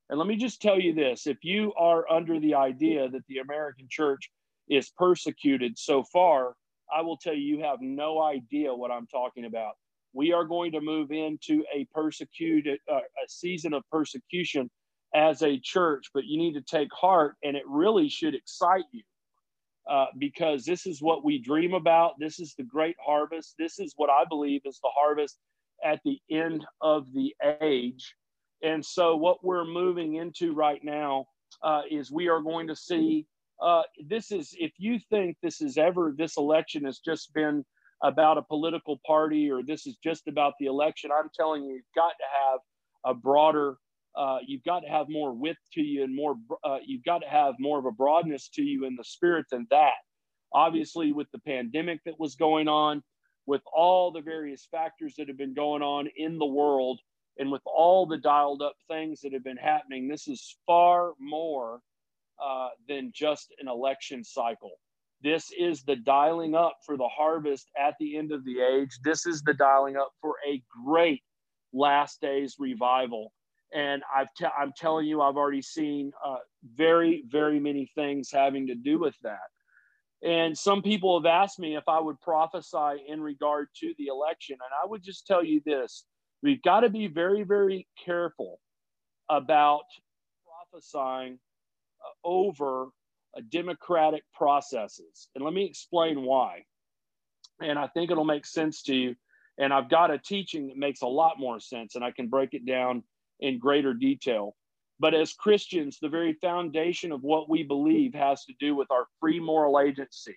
[0.10, 3.40] And let me just tell you this if you are under the idea that the
[3.40, 4.30] American church
[4.70, 6.56] is persecuted so far,
[6.96, 9.74] I will tell you, you have no idea what I'm talking about.
[10.14, 14.70] We are going to move into a persecuted, uh, a season of persecution
[15.14, 19.02] as a church, but you need to take heart, and it really should excite you
[19.90, 22.14] uh, because this is what we dream about.
[22.20, 23.56] This is the great harvest.
[23.60, 25.38] This is what I believe is the harvest
[25.84, 28.16] at the end of the age.
[28.64, 31.26] And so, what we're moving into right now
[31.62, 33.28] uh, is we are going to see
[33.62, 37.64] uh, this is, if you think this is ever, this election has just been
[38.04, 41.84] about a political party or this is just about the election, I'm telling you, you've
[41.96, 42.60] got to have
[43.06, 43.78] a broader
[44.18, 47.28] uh, you've got to have more width to you and more uh, you've got to
[47.28, 49.94] have more of a broadness to you in the spirit than that.
[50.54, 53.04] Obviously with the pandemic that was going on
[53.46, 57.00] with all the various factors that have been going on in the world
[57.38, 61.82] and with all the dialed up things that have been happening this is far more
[62.44, 64.74] uh, than just an election cycle.
[65.22, 69.00] This is the dialing up for the harvest at the end of the age.
[69.04, 71.24] This is the dialing up for a great
[71.74, 73.32] last days revival
[73.76, 74.04] and
[74.58, 76.38] I'm telling you, I've already seen uh,
[76.76, 79.50] very, very many things having to do with that.
[80.24, 84.54] And some people have asked me if I would prophesy in regard to the election.
[84.54, 86.06] And I would just tell you this
[86.42, 88.62] we've got to be very, very careful
[89.30, 89.84] about
[90.72, 91.38] prophesying
[92.02, 92.86] uh, over
[93.36, 95.28] uh, democratic processes.
[95.36, 96.64] And let me explain why.
[97.62, 99.16] And I think it'll make sense to you.
[99.58, 102.54] And I've got a teaching that makes a lot more sense, and I can break
[102.54, 103.04] it down
[103.40, 104.56] in greater detail.
[105.00, 109.08] But as Christians, the very foundation of what we believe has to do with our
[109.20, 110.36] free moral agency.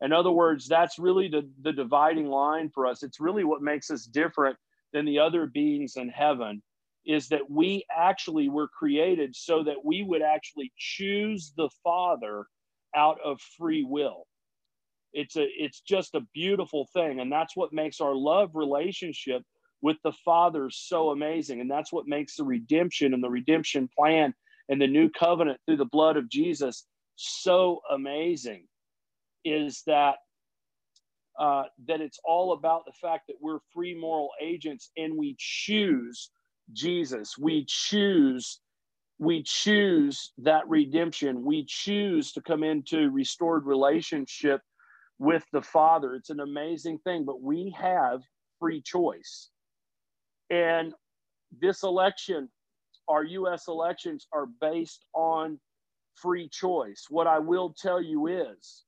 [0.00, 3.02] In other words, that's really the, the dividing line for us.
[3.02, 4.56] It's really what makes us different
[4.92, 6.62] than the other beings in heaven
[7.04, 12.46] is that we actually were created so that we would actually choose the Father
[12.94, 14.26] out of free will.
[15.12, 19.42] It's a it's just a beautiful thing and that's what makes our love relationship
[19.80, 21.60] with the Father so amazing.
[21.60, 24.34] And that's what makes the redemption and the redemption plan
[24.68, 28.66] and the new covenant through the blood of Jesus so amazing
[29.44, 30.16] is that
[31.38, 36.30] uh, that it's all about the fact that we're free moral agents and we choose
[36.72, 37.38] Jesus.
[37.38, 38.60] We choose
[39.20, 41.44] we choose that redemption.
[41.44, 44.60] We choose to come into restored relationship
[45.18, 46.14] with the Father.
[46.14, 48.22] It's an amazing thing, but we have
[48.60, 49.50] free choice.
[50.50, 50.94] And
[51.60, 52.48] this election,
[53.08, 55.58] our US elections are based on
[56.14, 57.06] free choice.
[57.08, 58.84] What I will tell you is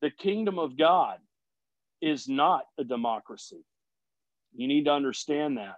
[0.00, 1.18] the kingdom of God
[2.00, 3.64] is not a democracy.
[4.54, 5.76] You need to understand that.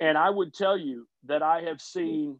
[0.00, 2.38] And I would tell you that I have seen,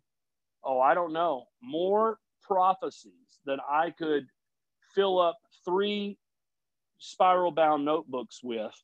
[0.65, 4.27] oh, I don't know, more prophecies than I could
[4.95, 6.19] fill up three
[6.99, 8.75] spiral bound notebooks with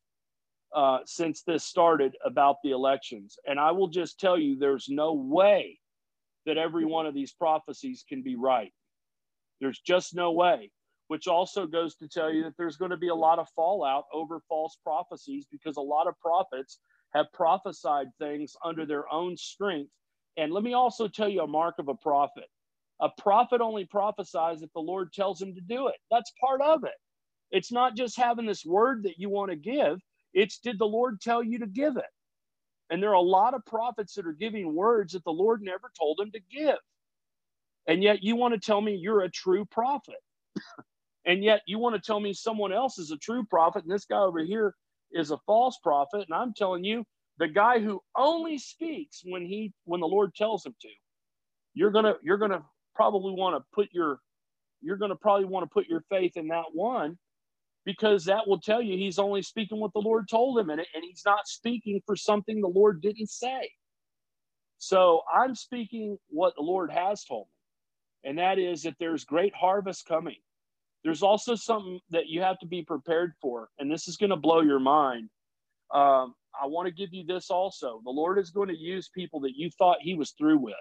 [0.74, 3.38] uh, since this started about the elections.
[3.46, 5.78] And I will just tell you, there's no way
[6.46, 8.72] that every one of these prophecies can be right.
[9.60, 10.70] There's just no way,
[11.08, 14.04] which also goes to tell you that there's going to be a lot of fallout
[14.12, 16.80] over false prophecies because a lot of prophets
[17.14, 19.90] have prophesied things under their own strength.
[20.36, 22.48] And let me also tell you a mark of a prophet.
[23.00, 25.96] A prophet only prophesies if the Lord tells him to do it.
[26.10, 26.94] That's part of it.
[27.50, 30.00] It's not just having this word that you want to give,
[30.34, 32.04] it's did the Lord tell you to give it?
[32.90, 35.90] And there are a lot of prophets that are giving words that the Lord never
[35.98, 36.78] told them to give.
[37.86, 40.16] And yet you want to tell me you're a true prophet.
[41.24, 44.04] and yet you want to tell me someone else is a true prophet and this
[44.04, 44.74] guy over here
[45.12, 46.26] is a false prophet.
[46.28, 47.04] And I'm telling you,
[47.38, 50.88] the guy who only speaks when he when the Lord tells him to,
[51.74, 52.62] you're gonna you're gonna
[52.94, 54.20] probably want to put your
[54.82, 57.18] you're gonna probably want to put your faith in that one
[57.84, 61.04] because that will tell you he's only speaking what the Lord told him and, and
[61.04, 63.70] he's not speaking for something the Lord didn't say.
[64.78, 69.54] So I'm speaking what the Lord has told me, and that is that there's great
[69.54, 70.38] harvest coming.
[71.04, 74.36] There's also something that you have to be prepared for, and this is going to
[74.36, 75.30] blow your mind.
[75.94, 78.00] Um, I want to give you this also.
[78.04, 80.74] The Lord is going to use people that you thought He was through with.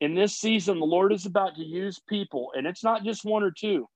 [0.00, 3.42] In this season, the Lord is about to use people, and it's not just one
[3.42, 3.88] or two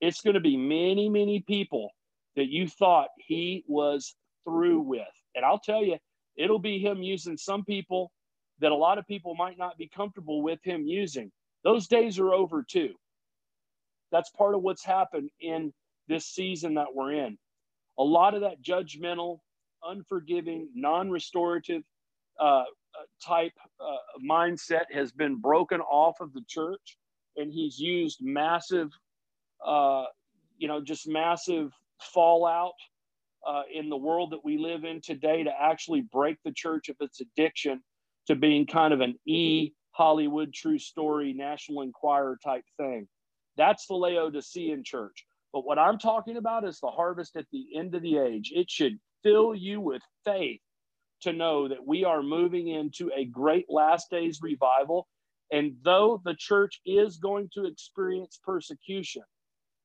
[0.00, 1.90] it's going to be many, many people
[2.36, 5.02] that you thought he was through with.
[5.34, 5.98] And I'll tell you,
[6.36, 8.10] it'll be him using some people
[8.60, 11.30] that a lot of people might not be comfortable with him using.
[11.64, 12.94] Those days are over too.
[14.12, 15.72] That's part of what's happened in
[16.08, 17.36] this season that we're in.
[17.98, 19.38] A lot of that judgmental,
[19.82, 21.82] unforgiving, non restorative
[22.40, 22.64] uh, uh,
[23.24, 26.96] type uh, mindset has been broken off of the church.
[27.36, 28.90] And he's used massive,
[29.64, 30.04] uh,
[30.58, 32.72] you know, just massive fallout
[33.46, 36.96] uh, in the world that we live in today to actually break the church of
[37.00, 37.80] its addiction
[38.26, 43.08] to being kind of an e Hollywood true story, National Enquirer type thing.
[43.56, 45.24] That's the Laodicean church.
[45.52, 48.52] But what I'm talking about is the harvest at the end of the age.
[48.54, 50.60] It should fill you with faith
[51.22, 55.08] to know that we are moving into a great last days revival.
[55.50, 59.22] And though the church is going to experience persecution,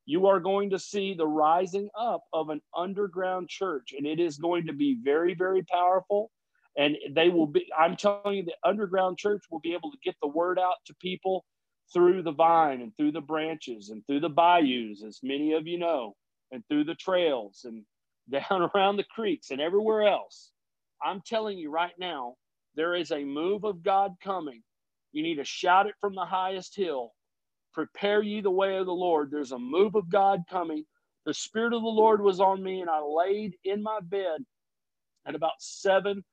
[0.05, 4.37] you are going to see the rising up of an underground church, and it is
[4.37, 6.31] going to be very, very powerful.
[6.77, 10.15] And they will be, I'm telling you, the underground church will be able to get
[10.21, 11.45] the word out to people
[11.93, 15.77] through the vine and through the branches and through the bayous, as many of you
[15.77, 16.15] know,
[16.51, 17.83] and through the trails and
[18.31, 20.51] down around the creeks and everywhere else.
[21.03, 22.35] I'm telling you right now,
[22.75, 24.61] there is a move of God coming.
[25.11, 27.11] You need to shout it from the highest hill.
[27.73, 29.31] Prepare ye the way of the Lord.
[29.31, 30.85] There's a move of God coming.
[31.25, 34.41] The Spirit of the Lord was on me, and I laid in my bed
[35.25, 36.23] at about seven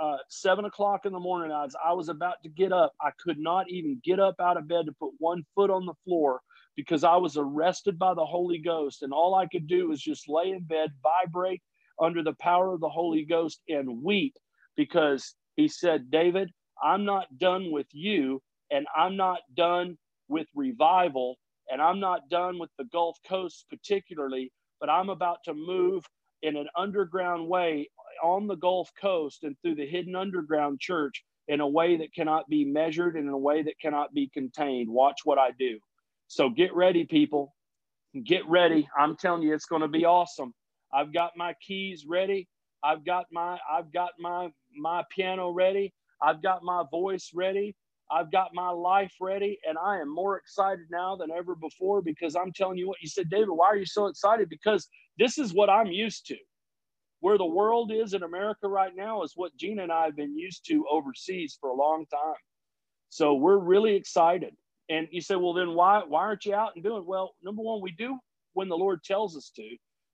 [0.00, 3.38] uh, seven o'clock in the morning, as I was about to get up, I could
[3.38, 6.40] not even get up out of bed to put one foot on the floor
[6.76, 9.02] because I was arrested by the Holy Ghost.
[9.02, 11.62] And all I could do was just lay in bed, vibrate
[12.00, 14.34] under the power of the Holy Ghost, and weep
[14.76, 16.50] because he said, David,
[16.82, 19.96] I'm not done with you, and I'm not done
[20.28, 21.36] with revival,
[21.70, 26.04] and I'm not done with the Gulf Coast particularly, but I'm about to move
[26.42, 27.88] in an underground way
[28.22, 32.48] on the Gulf Coast and through the hidden underground church in a way that cannot
[32.48, 34.88] be measured and in a way that cannot be contained.
[34.88, 35.78] Watch what I do.
[36.28, 37.54] So get ready, people.
[38.24, 38.88] Get ready.
[38.98, 40.54] I'm telling you, it's going to be awesome.
[40.92, 42.48] I've got my keys ready.
[42.82, 45.92] I've got my I've got my my piano ready.
[46.22, 47.74] I've got my voice ready.
[48.10, 52.36] I've got my life ready, and I am more excited now than ever before because
[52.36, 53.50] I'm telling you what you said, David.
[53.50, 54.48] Why are you so excited?
[54.48, 54.88] Because
[55.18, 56.36] this is what I'm used to
[57.20, 60.36] where the world is in America right now is what Gina and I have been
[60.36, 62.34] used to overseas for a long time.
[63.08, 64.54] So we're really excited.
[64.90, 67.04] And you say, well, then why why aren't you out and doing?
[67.06, 68.18] Well, number one, we do
[68.54, 69.68] when the Lord tells us to,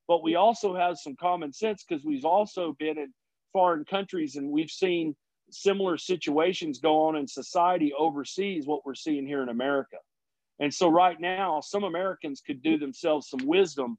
[0.08, 3.12] but we also have some common sense because we've also been in
[3.52, 5.14] foreign countries and we've seen
[5.54, 9.96] similar situations go on in society overseas, what we're seeing here in America.
[10.60, 13.98] And so right now, some Americans could do themselves some wisdom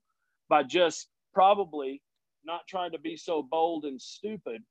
[0.49, 2.01] by just probably
[2.45, 4.61] not trying to be so bold and stupid,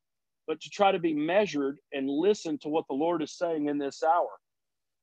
[0.47, 3.79] but to try to be measured and listen to what the Lord is saying in
[3.79, 4.29] this hour.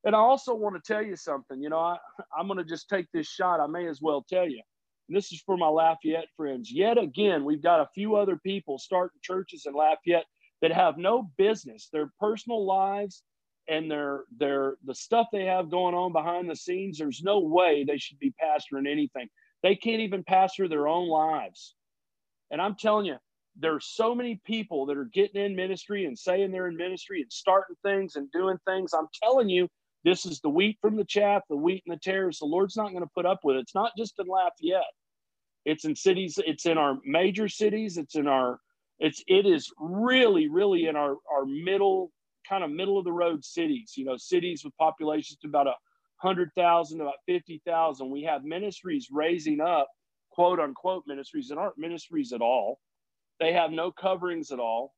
[0.03, 1.61] And I also want to tell you something.
[1.61, 1.97] You know, I,
[2.35, 3.59] I'm going to just take this shot.
[3.59, 4.61] I may as well tell you.
[5.07, 6.71] And this is for my Lafayette friends.
[6.71, 10.25] Yet again, we've got a few other people starting churches in Lafayette
[10.61, 11.89] that have no business.
[11.93, 13.23] Their personal lives
[13.69, 16.97] and their their the stuff they have going on behind the scenes.
[16.99, 19.29] There's no way they should be pastoring anything.
[19.63, 21.75] They can't even pastor their own lives.
[22.51, 23.17] And I'm telling you,
[23.59, 27.33] there's so many people that are getting in ministry and saying they're in ministry and
[27.33, 28.93] starting things and doing things.
[28.93, 29.67] I'm telling you,
[30.05, 32.39] this is the wheat from the chaff, the wheat and the tares.
[32.39, 33.61] The Lord's not going to put up with it.
[33.61, 34.83] It's not just in Lafayette.
[35.65, 36.39] It's in cities.
[36.45, 37.97] It's in our major cities.
[37.97, 38.59] It's in our.
[39.01, 42.11] It's it is really really in our our middle
[42.47, 43.93] kind of middle of the road cities.
[43.97, 45.75] You know, cities with populations to about a
[46.17, 48.11] hundred thousand, about fifty thousand.
[48.11, 49.89] We have ministries raising up
[50.31, 52.79] quote unquote ministries that aren't ministries at all.
[53.39, 54.93] They have no coverings at all.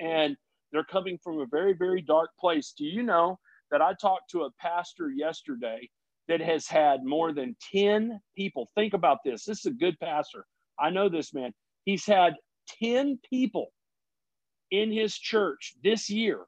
[0.00, 0.36] And
[0.72, 2.74] they're coming from a very, very dark place.
[2.76, 3.38] Do you know
[3.70, 5.90] that I talked to a pastor yesterday
[6.28, 8.68] that has had more than 10 people?
[8.74, 9.44] Think about this.
[9.44, 10.46] This is a good pastor.
[10.78, 11.52] I know this man.
[11.84, 12.34] He's had
[12.80, 13.72] 10 people
[14.70, 16.46] in his church this year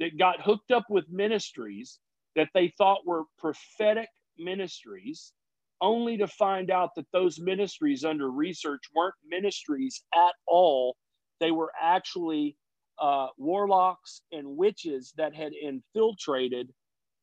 [0.00, 1.98] that got hooked up with ministries
[2.36, 4.08] that they thought were prophetic
[4.38, 5.32] ministries
[5.80, 10.96] only to find out that those ministries under research weren't ministries at all.
[11.40, 12.56] They were actually
[12.98, 16.72] uh, warlocks and witches that had infiltrated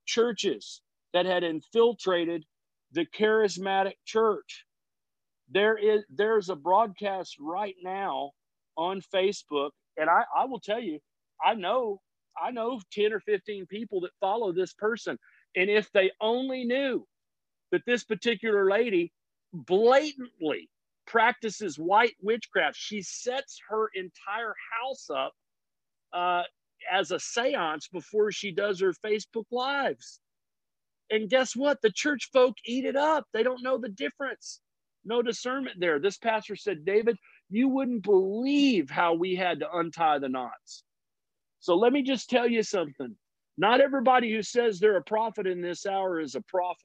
[0.05, 0.81] churches,
[1.13, 2.45] that had infiltrated
[2.91, 4.65] the charismatic church.
[5.51, 8.31] There is there's a broadcast right now
[8.77, 10.99] on Facebook, and I, I will tell you,
[11.43, 12.01] I know
[12.41, 15.17] I know 10 or 15 people that follow this person.
[15.55, 17.05] And if they only knew
[17.71, 19.11] that this particular lady
[19.53, 20.69] blatantly
[21.05, 22.77] practices white witchcraft.
[22.77, 25.33] She sets her entire house up
[26.13, 26.43] uh,
[26.91, 30.19] as a seance before she does her Facebook lives.
[31.09, 31.81] And guess what?
[31.81, 33.25] The church folk eat it up.
[33.33, 34.61] They don't know the difference.
[35.03, 35.99] No discernment there.
[35.99, 37.17] This pastor said, David,
[37.49, 40.83] you wouldn't believe how we had to untie the knots.
[41.59, 43.15] So let me just tell you something.
[43.57, 46.77] Not everybody who says they're a prophet in this hour is a prophet.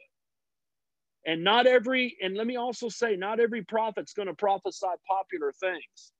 [1.24, 5.52] And not every, and let me also say, not every prophet's going to prophesy popular
[5.52, 6.12] things.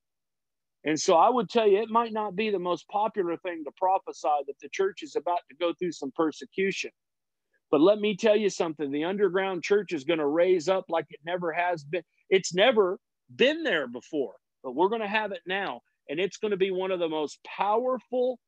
[0.85, 3.73] And so I would tell you, it might not be the most popular thing to
[3.77, 6.91] prophesy that the church is about to go through some persecution.
[7.71, 11.07] But let me tell you something the underground church is going to raise up like
[11.11, 12.03] it never has been.
[12.31, 12.99] It's never
[13.35, 15.81] been there before, but we're going to have it now.
[16.09, 18.39] And it's going to be one of the most powerful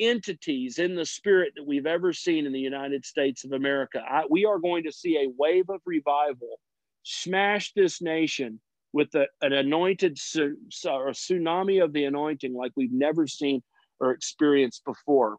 [0.00, 4.02] entities in the spirit that we've ever seen in the United States of America.
[4.08, 6.60] I, we are going to see a wave of revival
[7.02, 8.60] smash this nation
[8.92, 13.62] with a, an anointed or tsunami of the anointing like we've never seen
[14.00, 15.36] or experienced before.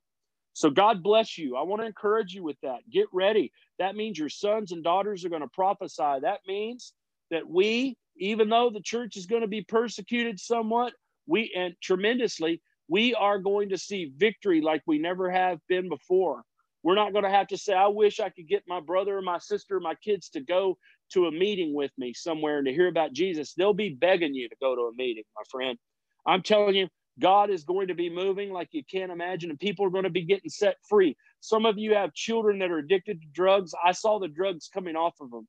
[0.54, 1.56] So God bless you.
[1.56, 2.80] I want to encourage you with that.
[2.92, 3.52] Get ready.
[3.78, 6.20] That means your sons and daughters are going to prophesy.
[6.22, 6.94] That means
[7.32, 10.94] that we, even though the church is going to be persecuted somewhat,
[11.28, 16.44] we and tremendously, we are going to see victory like we never have been before.
[16.82, 19.22] We're not going to have to say, I wish I could get my brother or
[19.22, 20.78] my sister or my kids to go
[21.14, 23.54] to a meeting with me somewhere and to hear about Jesus.
[23.54, 25.78] They'll be begging you to go to a meeting, my friend.
[26.26, 26.88] I'm telling you,
[27.20, 30.10] God is going to be moving like you can't imagine, and people are going to
[30.10, 31.16] be getting set free.
[31.42, 33.74] Some of you have children that are addicted to drugs.
[33.84, 35.48] I saw the drugs coming off of them.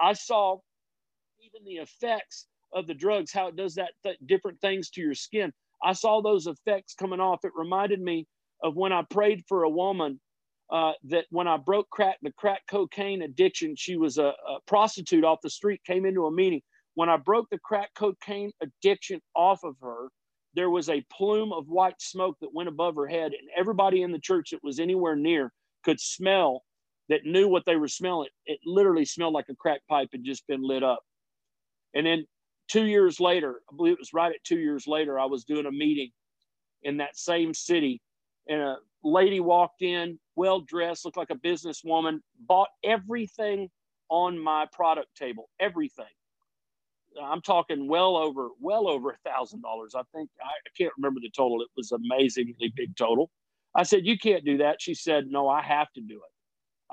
[0.00, 0.58] I saw
[1.42, 5.14] even the effects of the drugs, how it does that th- different things to your
[5.14, 5.52] skin.
[5.82, 7.44] I saw those effects coming off.
[7.44, 8.26] It reminded me
[8.62, 10.20] of when I prayed for a woman
[10.70, 15.24] uh, that when I broke crack, the crack cocaine addiction, she was a, a prostitute
[15.24, 16.62] off the street, came into a meeting.
[16.94, 20.08] When I broke the crack cocaine addiction off of her,
[20.54, 24.12] there was a plume of white smoke that went above her head, and everybody in
[24.12, 25.52] the church that was anywhere near
[25.84, 26.62] could smell
[27.08, 28.28] that knew what they were smelling.
[28.46, 31.02] It literally smelled like a crack pipe had just been lit up.
[31.94, 32.26] And then
[32.68, 35.66] two years later, I believe it was right at two years later, I was doing
[35.66, 36.10] a meeting
[36.82, 38.00] in that same city,
[38.48, 43.68] and a lady walked in, well dressed, looked like a businesswoman, bought everything
[44.08, 46.06] on my product table, everything.
[47.22, 49.94] I'm talking well over, well over a thousand dollars.
[49.94, 51.62] I think I, can't remember the total.
[51.62, 53.30] It was amazingly big total.
[53.74, 56.32] I said, "You can't do that." She said, "No, I have to do it."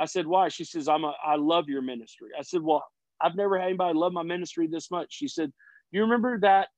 [0.02, 2.84] I said, "Why?" She says, "I'm a, I love your ministry." I said, "Well,
[3.22, 5.52] I've never had anybody love my ministry this much." She said,
[5.91, 6.69] "You remember that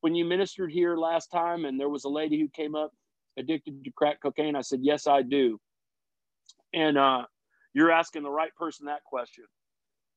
[0.00, 2.92] when you ministered here last time, and there was a lady who came up
[3.38, 5.58] addicted to crack cocaine?" I said, "Yes, I do."
[6.74, 7.24] And uh,
[7.74, 9.44] you're asking the right person that question.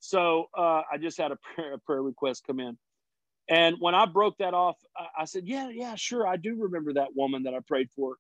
[0.06, 2.78] So uh, I just had a prayer, a prayer, request come in.
[3.50, 4.78] And when I broke that off,
[5.18, 6.28] I, said, Yeah, yeah, sure.
[6.28, 8.18] I do remember that woman that I prayed for.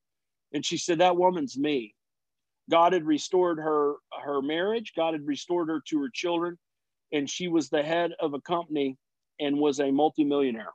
[0.53, 1.95] And she said, That woman's me.
[2.69, 4.93] God had restored her her marriage.
[4.95, 6.57] God had restored her to her children,
[7.11, 8.97] and she was the head of a company
[9.39, 10.73] and was a multimillionaire.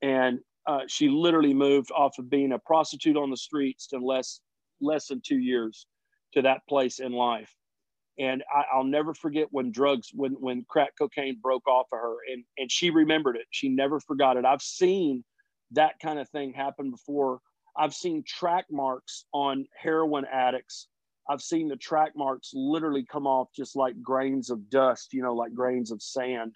[0.00, 4.40] And uh, she literally moved off of being a prostitute on the streets to less
[4.80, 5.86] less than two years
[6.34, 7.54] to that place in life
[8.18, 12.16] and I, will never forget when drugs when when crack cocaine broke off of her
[12.30, 13.46] and and she remembered it.
[13.50, 14.44] She never forgot it.
[14.44, 15.24] I've seen
[15.72, 17.40] that kind of thing happen before.
[17.76, 20.88] I've seen track marks on heroin addicts.
[21.30, 25.34] I've seen the track marks literally come off just like grains of dust you know
[25.34, 26.54] like grains of sand.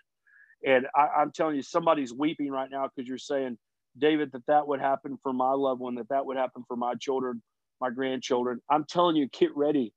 [0.65, 3.59] And I, i'm telling you somebody's weeping right now because you're saying
[3.99, 6.95] david that that would happen for my loved one that that would happen for my
[6.95, 7.43] children
[7.83, 8.61] my grandchildren.
[8.71, 9.93] I'm telling you get ready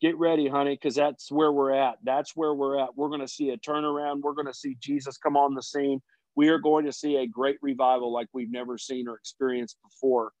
[0.00, 1.96] get ready, honey, because that's where we're at.
[2.04, 2.96] That's where we're at.
[2.96, 4.22] We're going to see a turnaround.
[4.22, 6.00] We're going to see Jesus come on the scene.
[6.36, 10.32] We are going to see a great revival like we've never seen or experienced before.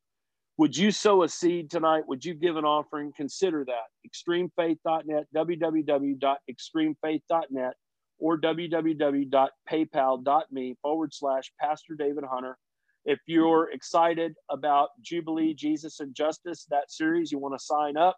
[0.58, 2.06] Would you sow a seed tonight?
[2.08, 3.12] Would you give an offering?
[3.16, 3.84] Consider that.
[4.06, 7.74] Extremefaith.net, www.extremefaith.net,
[8.18, 12.58] or www.paypal.me forward slash Pastor David Hunter.
[13.04, 18.16] If you're excited about Jubilee, Jesus, and Justice, that series, you want to sign up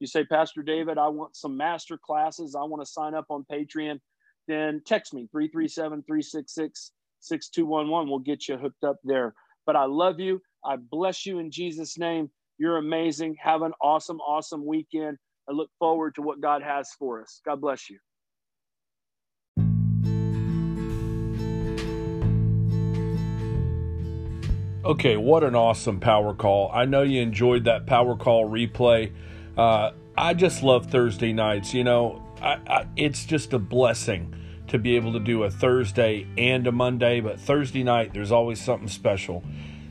[0.00, 2.54] you say, Pastor David, I want some master classes.
[2.54, 3.98] I want to sign up on Patreon.
[4.46, 8.08] Then text me 337 366 6211.
[8.08, 9.34] We'll get you hooked up there.
[9.66, 10.40] But I love you.
[10.64, 12.30] I bless you in Jesus' name.
[12.58, 13.36] You're amazing.
[13.42, 15.18] Have an awesome, awesome weekend.
[15.48, 17.40] I look forward to what God has for us.
[17.44, 17.98] God bless you.
[24.84, 26.70] Okay, what an awesome power call.
[26.72, 29.12] I know you enjoyed that power call replay.
[29.58, 31.74] Uh, I just love Thursday nights.
[31.74, 34.34] You know, I, I, it's just a blessing
[34.68, 38.60] to be able to do a Thursday and a Monday, but Thursday night, there's always
[38.60, 39.42] something special.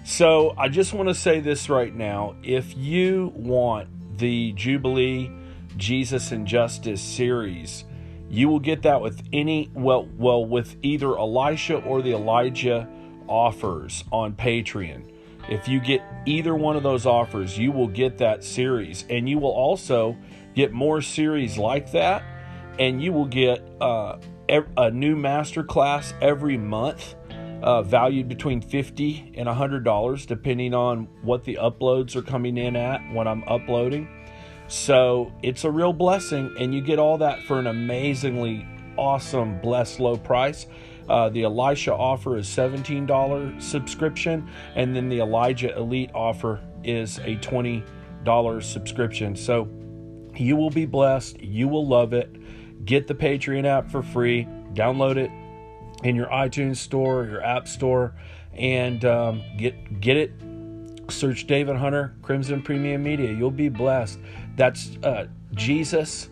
[0.06, 2.36] So I just want to say this right now.
[2.44, 5.30] If you want the Jubilee,
[5.78, 7.86] Jesus and Justice series.
[8.30, 12.90] You will get that with any well well with either Elisha or the Elijah
[13.28, 15.12] offers on Patreon.
[15.50, 19.06] If you get either one of those offers, you will get that series.
[19.10, 20.18] And you will also
[20.56, 22.24] get more series like that.
[22.80, 24.18] And you will get uh,
[24.78, 27.16] a new master class every month
[27.62, 32.76] uh, valued between 50 and 100 dollars depending on what the uploads are coming in
[32.76, 34.08] at when i'm uploading.
[34.68, 38.68] So it's a real blessing and you get all that for an amazingly
[38.98, 40.68] awesome blessed low price
[41.10, 47.36] uh, the elisha offer is $17 subscription and then the elijah elite offer is a
[47.38, 49.68] $20 subscription so
[50.36, 52.36] you will be blessed you will love it
[52.86, 55.32] get the patreon app for free download it
[56.04, 58.14] in your iTunes store, your App Store,
[58.54, 60.32] and um, get get it.
[61.10, 63.32] Search David Hunter, Crimson Premium Media.
[63.32, 64.20] You'll be blessed.
[64.58, 66.30] That's uh, Jesus,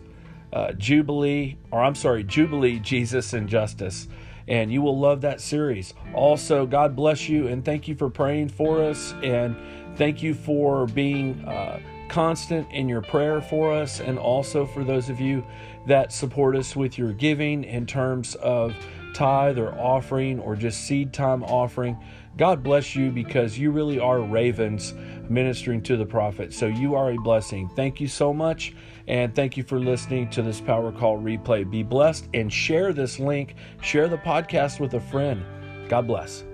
[0.52, 4.06] uh, Jubilee, or I'm sorry, Jubilee, Jesus, and Justice.
[4.48, 5.94] And you will love that series.
[6.14, 9.14] Also, God bless you and thank you for praying for us.
[9.22, 9.56] And
[9.96, 14.00] thank you for being uh, constant in your prayer for us.
[14.00, 15.44] And also for those of you
[15.86, 18.74] that support us with your giving in terms of
[19.14, 21.96] tithe or offering or just seed time offering.
[22.36, 24.92] God bless you because you really are ravens
[25.30, 26.52] ministering to the prophet.
[26.52, 27.70] So you are a blessing.
[27.74, 28.74] Thank you so much.
[29.08, 31.68] And thank you for listening to this Power Call replay.
[31.70, 33.54] Be blessed and share this link.
[33.82, 35.44] Share the podcast with a friend.
[35.88, 36.45] God bless.